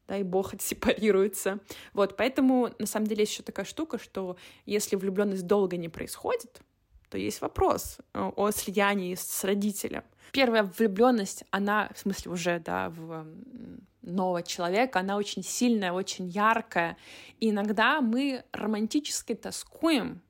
дай 0.08 0.22
бог, 0.22 0.54
отсепарируется. 0.54 1.60
Вот, 1.92 2.16
поэтому, 2.16 2.70
на 2.78 2.86
самом 2.86 3.06
деле, 3.06 3.22
есть 3.22 3.32
еще 3.32 3.42
такая 3.42 3.66
штука, 3.66 3.98
что 3.98 4.36
если 4.66 4.96
влюбленность 4.96 5.46
долго 5.46 5.76
не 5.76 5.88
происходит, 5.88 6.60
то 7.10 7.18
есть 7.18 7.40
вопрос 7.40 7.98
э, 8.14 8.30
о 8.36 8.50
слиянии 8.50 9.14
с 9.14 9.44
родителем. 9.44 10.02
Первая 10.32 10.62
влюбленность, 10.62 11.44
она, 11.50 11.90
в 11.94 11.98
смысле, 11.98 12.32
уже, 12.32 12.58
да, 12.60 12.90
в 12.90 13.26
нового 14.02 14.42
человека, 14.42 15.00
она 15.00 15.16
очень 15.16 15.42
сильная, 15.42 15.92
очень 15.92 16.28
яркая. 16.28 16.96
И 17.40 17.50
иногда 17.50 18.00
мы 18.00 18.44
романтически 18.52 19.34
тоскуем 19.34 20.20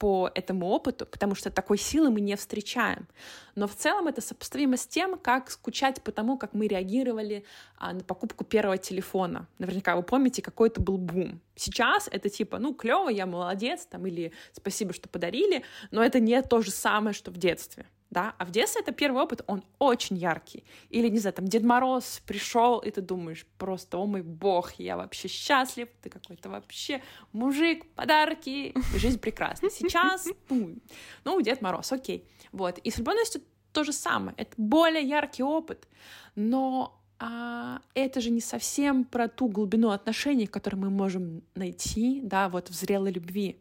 по 0.00 0.30
этому 0.34 0.66
опыту, 0.68 1.04
потому 1.04 1.34
что 1.34 1.50
такой 1.50 1.76
силы 1.76 2.10
мы 2.10 2.22
не 2.22 2.34
встречаем. 2.34 3.06
Но 3.54 3.68
в 3.68 3.74
целом 3.74 4.08
это 4.08 4.22
сопоставимо 4.22 4.78
с 4.78 4.86
тем, 4.86 5.18
как 5.18 5.50
скучать 5.50 6.02
по 6.02 6.10
тому, 6.10 6.38
как 6.38 6.54
мы 6.54 6.68
реагировали 6.68 7.44
а, 7.76 7.92
на 7.92 8.00
покупку 8.00 8.42
первого 8.44 8.78
телефона. 8.78 9.46
Наверняка 9.58 9.96
вы 9.96 10.02
помните, 10.02 10.40
какой 10.40 10.70
это 10.70 10.80
был 10.80 10.96
бум. 10.96 11.42
Сейчас 11.54 12.08
это 12.10 12.30
типа, 12.30 12.58
ну, 12.58 12.72
клево, 12.72 13.10
я 13.10 13.26
молодец, 13.26 13.84
там, 13.84 14.06
или 14.06 14.32
спасибо, 14.52 14.94
что 14.94 15.06
подарили, 15.10 15.64
но 15.90 16.02
это 16.02 16.18
не 16.18 16.40
то 16.40 16.62
же 16.62 16.70
самое, 16.70 17.12
что 17.12 17.30
в 17.30 17.36
детстве 17.36 17.84
да, 18.10 18.34
а 18.38 18.44
в 18.44 18.50
детстве 18.50 18.82
это 18.82 18.92
первый 18.92 19.22
опыт, 19.22 19.42
он 19.46 19.62
очень 19.78 20.16
яркий. 20.16 20.64
Или, 20.88 21.08
не 21.08 21.18
знаю, 21.18 21.34
там 21.34 21.46
Дед 21.46 21.62
Мороз 21.62 22.20
пришел, 22.26 22.78
и 22.78 22.90
ты 22.90 23.00
думаешь 23.00 23.46
просто, 23.56 23.98
о 23.98 24.06
мой 24.06 24.22
бог, 24.22 24.72
я 24.78 24.96
вообще 24.96 25.28
счастлив, 25.28 25.88
ты 26.02 26.10
какой-то 26.10 26.48
вообще 26.50 27.02
мужик, 27.32 27.86
подарки, 27.94 28.74
жизнь 28.96 29.20
прекрасна. 29.20 29.70
Сейчас, 29.70 30.28
ну, 30.48 30.76
ну, 31.24 31.40
Дед 31.40 31.62
Мороз, 31.62 31.92
окей. 31.92 32.28
Вот, 32.52 32.78
и 32.78 32.90
с 32.90 32.96
влюбленностью 32.96 33.42
то 33.72 33.84
же 33.84 33.92
самое, 33.92 34.34
это 34.36 34.52
более 34.56 35.02
яркий 35.02 35.44
опыт, 35.44 35.86
но 36.34 37.00
а, 37.20 37.80
это 37.94 38.20
же 38.20 38.30
не 38.30 38.40
совсем 38.40 39.04
про 39.04 39.28
ту 39.28 39.46
глубину 39.48 39.90
отношений, 39.90 40.46
которую 40.46 40.80
мы 40.80 40.90
можем 40.90 41.42
найти, 41.54 42.20
да, 42.24 42.48
вот 42.48 42.70
в 42.70 42.74
зрелой 42.74 43.12
любви. 43.12 43.60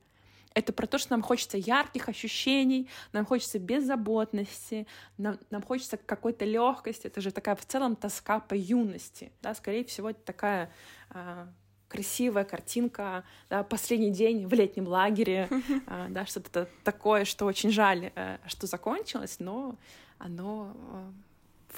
Это 0.53 0.73
про 0.73 0.87
то, 0.87 0.97
что 0.97 1.11
нам 1.11 1.21
хочется 1.21 1.57
ярких 1.57 2.09
ощущений, 2.09 2.89
нам 3.13 3.25
хочется 3.25 3.59
беззаботности, 3.59 4.87
нам, 5.17 5.37
нам 5.51 5.61
хочется 5.61 5.97
какой-то 5.97 6.45
легкости. 6.45 7.07
Это 7.07 7.21
же 7.21 7.31
такая 7.31 7.55
в 7.55 7.65
целом 7.65 7.95
тоска 7.95 8.39
по 8.39 8.55
юности. 8.55 9.31
Да? 9.41 9.53
Скорее 9.53 9.85
всего, 9.85 10.09
это 10.09 10.19
такая 10.21 10.71
а, 11.09 11.47
красивая 11.89 12.45
картинка, 12.45 13.25
да, 13.49 13.63
последний 13.63 14.11
день 14.11 14.47
в 14.47 14.53
летнем 14.53 14.87
лагере, 14.87 15.49
а, 15.87 16.07
да, 16.09 16.25
что-то 16.25 16.69
такое, 16.83 17.25
что 17.25 17.45
очень 17.45 17.71
жаль, 17.71 18.11
а, 18.15 18.39
что 18.47 18.67
закончилось, 18.67 19.37
но 19.39 19.75
оно 20.17 20.73
а, 20.91 21.11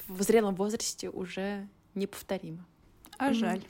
в 0.07 0.21
зрелом 0.21 0.53
возрасте 0.55 1.09
уже 1.09 1.67
неповторимо. 1.95 2.65
А 3.17 3.33
жаль. 3.33 3.61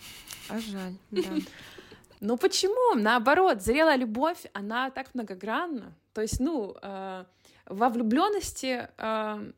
А 0.49 0.59
жаль, 0.59 0.95
да. 1.11 1.21
Ну 2.21 2.37
почему? 2.37 2.95
Наоборот, 2.95 3.61
зрелая 3.61 3.97
любовь, 3.97 4.45
она 4.53 4.91
так 4.91 5.07
многогранна. 5.15 5.93
То 6.13 6.21
есть, 6.21 6.39
ну, 6.39 6.75
э, 6.81 7.25
во 7.65 7.89
влюбленности 7.89 8.87
э, 8.97 9.51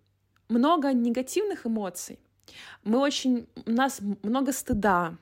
много 0.47 0.93
негативных 0.93 1.65
эмоций. 1.65 2.19
Мы 2.83 2.99
очень, 2.99 3.47
у 3.65 3.71
нас 3.71 3.99
много 4.23 4.53
стыда, 4.53 5.15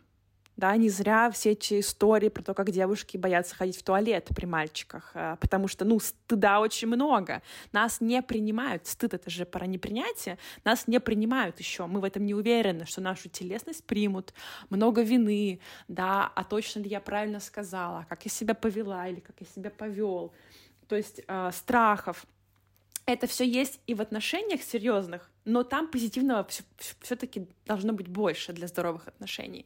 да, 0.62 0.78
не 0.78 0.90
зря 0.90 1.32
все 1.32 1.52
эти 1.54 1.80
истории 1.80 2.30
про 2.30 2.44
то, 2.44 2.54
как 2.54 2.70
девушки 2.70 3.18
боятся 3.18 3.56
ходить 3.56 3.78
в 3.78 3.82
туалет 3.82 4.30
при 4.36 4.46
мальчиках, 4.46 5.10
а, 5.16 5.36
потому 5.38 5.68
что, 5.68 5.86
ну, 5.86 6.00
стыда 6.00 6.60
очень 6.60 6.88
много. 6.88 7.42
Нас 7.72 8.00
не 8.00 8.22
принимают. 8.22 8.86
Стыд— 8.86 9.14
это 9.16 9.32
же 9.32 9.46
про 9.46 9.66
непринятие. 9.66 10.38
Нас 10.64 10.88
не 10.88 11.00
принимают 11.00 11.58
еще. 11.60 11.88
Мы 11.88 12.00
в 12.00 12.04
этом 12.04 12.28
не 12.28 12.36
уверены, 12.36 12.86
что 12.86 13.02
нашу 13.02 13.28
телесность 13.28 13.84
примут. 13.86 14.36
Много 14.70 15.02
вины, 15.02 15.60
да, 15.88 16.32
а 16.36 16.44
точно 16.44 16.82
ли 16.82 16.90
я 16.90 17.00
правильно 17.02 17.40
сказала, 17.40 18.06
как 18.08 18.24
я 18.26 18.30
себя 18.30 18.54
повела 18.54 19.08
или 19.08 19.20
как 19.20 19.38
я 19.40 19.48
себя 19.48 19.72
повел. 19.72 20.32
то 20.88 20.96
есть 20.96 21.22
э, 21.28 21.52
страхов. 21.54 22.28
Это 23.08 23.26
все 23.26 23.46
есть 23.46 23.80
и 23.88 23.96
в 23.96 24.02
отношениях 24.02 24.62
серьезных, 24.62 25.32
но 25.44 25.64
там 25.64 25.88
позитивного 25.88 26.48
все-таки 27.00 27.48
должно 27.66 27.94
быть 27.94 28.08
больше 28.08 28.54
для 28.54 28.68
здоровых 28.68 29.08
отношений. 29.08 29.66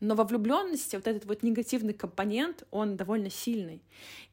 Но 0.00 0.14
во 0.14 0.24
влюбленности 0.24 0.96
вот 0.96 1.06
этот 1.06 1.24
вот 1.24 1.42
негативный 1.42 1.94
компонент, 1.94 2.64
он 2.70 2.96
довольно 2.96 3.30
сильный. 3.30 3.82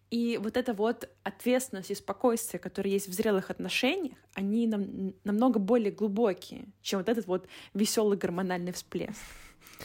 И 0.09 0.37
вот 0.43 0.57
эта 0.57 0.73
вот 0.73 1.09
ответственность 1.23 1.91
и 1.91 1.95
спокойствие, 1.95 2.59
которые 2.59 2.93
есть 2.93 3.07
в 3.07 3.13
зрелых 3.13 3.49
отношениях, 3.49 4.17
они 4.33 4.67
нам, 4.67 5.13
намного 5.23 5.57
более 5.57 5.91
глубокие, 5.91 6.65
чем 6.81 6.99
вот 6.99 7.07
этот 7.07 7.27
вот 7.27 7.47
веселый 7.73 8.17
гормональный 8.17 8.73
всплеск. 8.73 9.21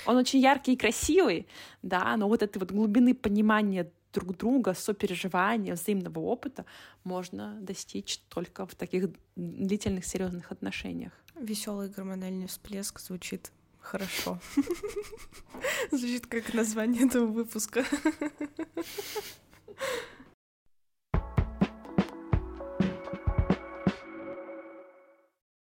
Он 0.05 0.17
очень 0.17 0.41
яркий 0.41 0.73
и 0.73 0.77
красивый, 0.77 1.47
да, 1.83 2.17
но 2.17 2.29
вот 2.29 2.43
этой 2.43 2.59
вот 2.59 2.73
глубины 2.73 3.15
понимания 3.15 3.91
друг 4.13 4.37
друга, 4.37 4.75
сопереживания, 4.75 5.75
взаимного 5.75 6.19
опыта 6.21 6.65
можно 7.05 7.57
достичь 7.61 8.19
только 8.29 8.67
в 8.67 8.75
таких 8.75 9.11
длительных, 9.37 10.05
серьезных 10.05 10.51
отношениях. 10.51 11.13
Веселый 11.35 11.89
гормональный 11.89 12.47
всплеск 12.47 12.99
звучит 12.99 13.53
хорошо. 13.87 14.39
Звучит 15.91 16.27
как 16.27 16.55
название 16.55 17.07
этого 17.07 17.27
выпуска. 17.27 17.85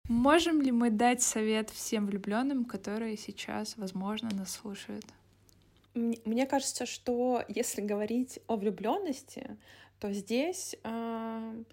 Можем 0.07 0.61
ли 0.61 0.71
мы 0.71 0.89
дать 0.89 1.21
совет 1.21 1.69
всем 1.69 2.07
влюбленным, 2.07 2.65
которые 2.65 3.17
сейчас, 3.17 3.77
возможно, 3.77 4.29
нас 4.33 4.51
слушают? 4.51 5.05
Мне 5.93 6.45
кажется, 6.45 6.85
что 6.85 7.43
если 7.47 7.81
говорить 7.81 8.39
о 8.47 8.55
влюбленности, 8.57 9.57
то 9.99 10.11
здесь 10.11 10.75
э, 10.83 11.63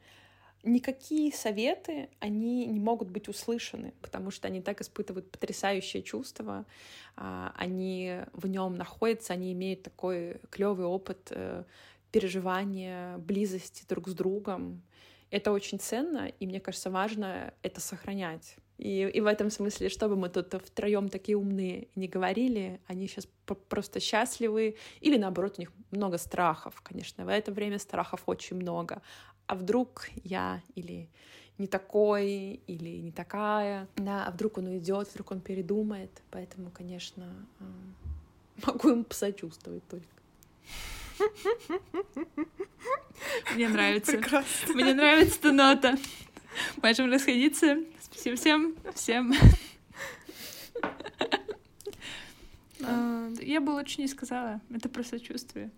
никакие 0.63 1.33
советы, 1.33 2.09
они 2.21 2.67
не 2.67 2.81
могут 2.81 3.11
быть 3.11 3.29
услышаны, 3.29 3.95
потому 4.01 4.31
что 4.31 4.49
они 4.49 4.61
так 4.61 4.81
испытывают 4.81 5.31
потрясающее 5.31 6.03
чувство, 6.03 6.65
э, 7.17 7.51
они 7.57 8.21
в 8.33 8.47
нем 8.47 8.77
находятся, 8.77 9.33
они 9.33 9.53
имеют 9.53 9.83
такой 9.83 10.41
клевый 10.51 10.87
опыт 10.87 11.29
э, 11.31 11.65
переживания, 12.11 13.19
близости 13.19 13.85
друг 13.89 14.09
с 14.09 14.15
другом. 14.15 14.83
Это 15.31 15.51
очень 15.51 15.81
ценно, 15.81 16.31
и 16.41 16.47
мне 16.47 16.61
кажется, 16.61 16.91
важно 16.91 17.55
это 17.63 17.81
сохранять. 17.81 18.57
И, 18.83 19.09
и 19.15 19.21
в 19.21 19.27
этом 19.27 19.51
смысле, 19.51 19.89
чтобы 19.89 20.17
мы 20.17 20.29
тут 20.29 20.53
втроем 20.55 21.09
такие 21.09 21.39
умные 21.39 21.89
не 21.95 22.09
говорили, 22.09 22.81
они 22.89 23.07
сейчас 23.07 23.29
просто 23.69 24.01
счастливы, 24.01 24.77
или 25.01 25.17
наоборот, 25.17 25.55
у 25.59 25.61
них 25.61 25.73
много 25.91 26.19
страхов, 26.19 26.81
конечно. 26.83 27.25
В 27.25 27.29
это 27.29 27.53
время 27.53 27.79
страхов 27.79 28.23
очень 28.27 28.57
много. 28.57 29.01
А 29.47 29.55
вдруг 29.55 30.09
я 30.25 30.63
или 30.75 31.09
не 31.59 31.67
такой, 31.67 32.61
или 32.67 32.99
не 32.99 33.13
такая, 33.13 33.89
да, 33.97 34.27
а 34.27 34.31
вдруг 34.31 34.59
он 34.59 34.67
уйдет, 34.67 35.09
вдруг 35.09 35.31
он 35.31 35.41
передумает. 35.41 36.11
Поэтому, 36.31 36.71
конечно, 36.71 37.33
могу 38.67 38.91
им 38.91 39.05
посочувствовать 39.05 39.87
только. 39.89 40.07
Мне 43.55 43.69
нравится. 43.69 44.13
Прекрасно. 44.13 44.75
Мне 44.75 44.95
нравится 44.95 45.39
эта 45.39 45.53
нота. 45.53 45.99
Можем 46.83 47.11
расходиться. 47.11 47.79
Спасибо 48.01 48.37
всем. 48.37 48.77
Всем. 48.95 49.33
А, 52.85 53.29
я 53.41 53.61
бы 53.61 53.71
лучше 53.71 54.01
не 54.01 54.09
сказала. 54.09 54.61
Это 54.71 54.89
про 54.89 55.05
сочувствие. 55.05 55.71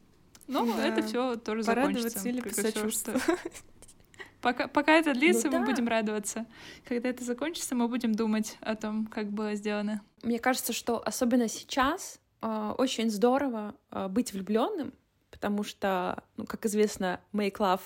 Но 0.47 0.66
да. 0.66 0.86
это 0.86 1.03
все 1.03 1.36
тоже 1.36 1.62
закончится. 1.62 2.28
или 2.28 2.40
посочувствовать. 2.40 3.22
Пока, 4.40 4.68
пока 4.68 4.92
это 4.92 5.14
длится, 5.14 5.49
ну, 5.49 5.61
мы 5.61 5.64
да. 5.64 5.72
будем 5.72 5.88
радоваться. 5.88 6.45
Когда 6.84 7.09
это 7.09 7.24
закончится, 7.24 7.74
мы 7.74 7.88
будем 7.88 8.14
думать 8.14 8.59
о 8.61 8.74
том, 8.74 9.07
как 9.07 9.30
было 9.30 9.55
сделано. 9.55 10.03
Мне 10.22 10.38
кажется, 10.38 10.74
что 10.74 11.03
особенно 11.03 11.49
сейчас 11.49 12.20
э, 12.42 12.74
очень 12.76 13.09
здорово 13.09 13.74
э, 13.90 14.07
быть 14.09 14.34
влюбленным, 14.34 14.92
потому 15.30 15.62
что, 15.62 16.22
ну, 16.36 16.45
как 16.45 16.66
известно, 16.66 17.20
make 17.32 17.57
love 17.57 17.80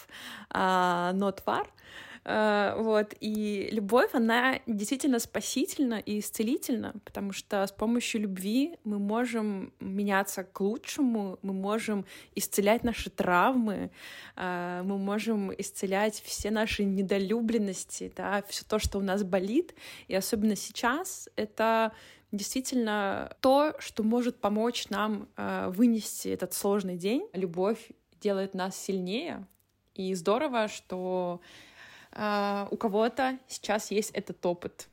uh, 0.52 1.12
not 1.14 1.44
war. 1.46 1.68
Uh, 2.28 2.82
вот, 2.82 3.14
и 3.20 3.70
любовь, 3.72 4.10
она 4.12 4.60
действительно 4.66 5.18
спасительна 5.18 5.94
и 5.94 6.18
исцелительна, 6.18 6.92
потому 7.06 7.32
что 7.32 7.66
с 7.66 7.72
помощью 7.72 8.20
любви 8.20 8.76
мы 8.84 8.98
можем 8.98 9.72
меняться 9.80 10.44
к 10.44 10.60
лучшему, 10.60 11.38
мы 11.40 11.54
можем 11.54 12.04
исцелять 12.34 12.84
наши 12.84 13.08
травмы, 13.08 13.90
uh, 14.36 14.82
мы 14.82 14.98
можем 14.98 15.54
исцелять 15.56 16.20
все 16.22 16.50
наши 16.50 16.84
недолюбленности, 16.84 18.12
да, 18.14 18.42
все 18.46 18.62
то, 18.62 18.78
что 18.78 18.98
у 18.98 19.02
нас 19.02 19.24
болит, 19.24 19.74
и 20.06 20.14
особенно 20.14 20.54
сейчас 20.54 21.30
это 21.34 21.92
действительно 22.30 23.34
то, 23.40 23.72
что 23.78 24.02
может 24.02 24.38
помочь 24.38 24.90
нам 24.90 25.30
э, 25.38 25.70
вынести 25.70 26.28
этот 26.28 26.52
сложный 26.52 26.98
день. 26.98 27.26
Любовь 27.32 27.88
делает 28.20 28.52
нас 28.52 28.76
сильнее, 28.76 29.46
и 29.94 30.14
здорово, 30.14 30.68
что 30.68 31.40
э, 31.42 31.67
у 32.18 32.76
кого-то 32.76 33.38
сейчас 33.46 33.90
есть 33.90 34.10
этот 34.10 34.44
опыт. 34.44 34.88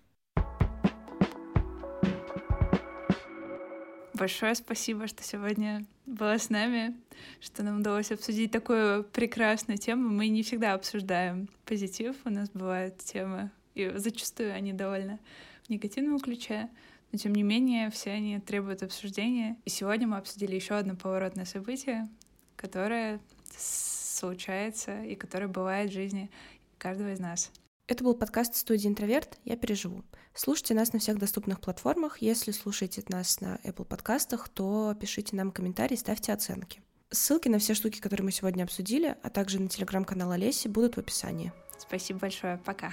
Большое 4.13 4.55
спасибо, 4.55 5.07
что 5.07 5.23
сегодня 5.23 5.85
была 6.05 6.37
с 6.37 6.49
нами, 6.49 6.95
что 7.41 7.63
нам 7.63 7.79
удалось 7.79 8.11
обсудить 8.11 8.51
такую 8.51 9.03
прекрасную 9.03 9.77
тему. 9.77 10.09
Мы 10.09 10.29
не 10.29 10.43
всегда 10.43 10.73
обсуждаем 10.73 11.49
позитив, 11.65 12.15
у 12.23 12.29
нас 12.29 12.49
бывают 12.51 12.97
темы, 12.99 13.51
и 13.73 13.91
зачастую 13.95 14.53
они 14.53 14.71
довольно 14.71 15.19
в 15.65 15.69
негативном 15.69 16.19
ключе 16.19 16.69
но 17.15 17.17
тем 17.17 17.33
не 17.33 17.43
менее 17.43 17.89
все 17.91 18.11
они 18.11 18.39
требуют 18.39 18.83
обсуждения. 18.83 19.55
И 19.63 19.69
сегодня 19.69 20.05
мы 20.05 20.17
обсудили 20.17 20.55
еще 20.55 20.75
одно 20.75 20.97
поворотное 20.97 21.45
событие, 21.45 22.09
которое 22.57 23.21
случается 23.57 25.01
и 25.01 25.15
которое 25.15 25.47
бывает 25.47 25.91
в 25.91 25.93
жизни 25.93 26.29
каждого 26.77 27.13
из 27.13 27.19
нас. 27.19 27.51
Это 27.87 28.03
был 28.03 28.15
подкаст 28.15 28.55
студии 28.55 28.87
«Интроверт. 28.87 29.37
Я 29.43 29.57
переживу». 29.57 30.03
Слушайте 30.33 30.73
нас 30.73 30.91
на 30.91 30.99
всех 30.99 31.19
доступных 31.19 31.61
платформах. 31.61 32.17
Если 32.19 32.51
слушаете 32.51 33.03
нас 33.09 33.41
на 33.41 33.59
Apple 33.63 33.85
подкастах, 33.85 34.49
то 34.49 34.95
пишите 34.99 35.35
нам 35.35 35.51
комментарии, 35.51 35.95
ставьте 35.95 36.33
оценки. 36.33 36.81
Ссылки 37.11 37.47
на 37.47 37.59
все 37.59 37.75
штуки, 37.75 37.99
которые 37.99 38.25
мы 38.25 38.31
сегодня 38.31 38.63
обсудили, 38.63 39.15
а 39.21 39.29
также 39.29 39.61
на 39.61 39.69
телеграм-канал 39.69 40.31
Олеси 40.31 40.67
будут 40.67 40.95
в 40.95 40.97
описании. 40.97 41.53
Спасибо 41.77 42.19
большое. 42.21 42.57
Пока. 42.65 42.91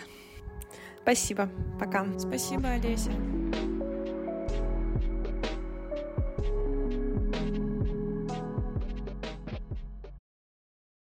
Спасибо. 1.01 1.51
Пока. 1.81 2.07
Спасибо, 2.19 2.69
Олеся. 2.69 3.13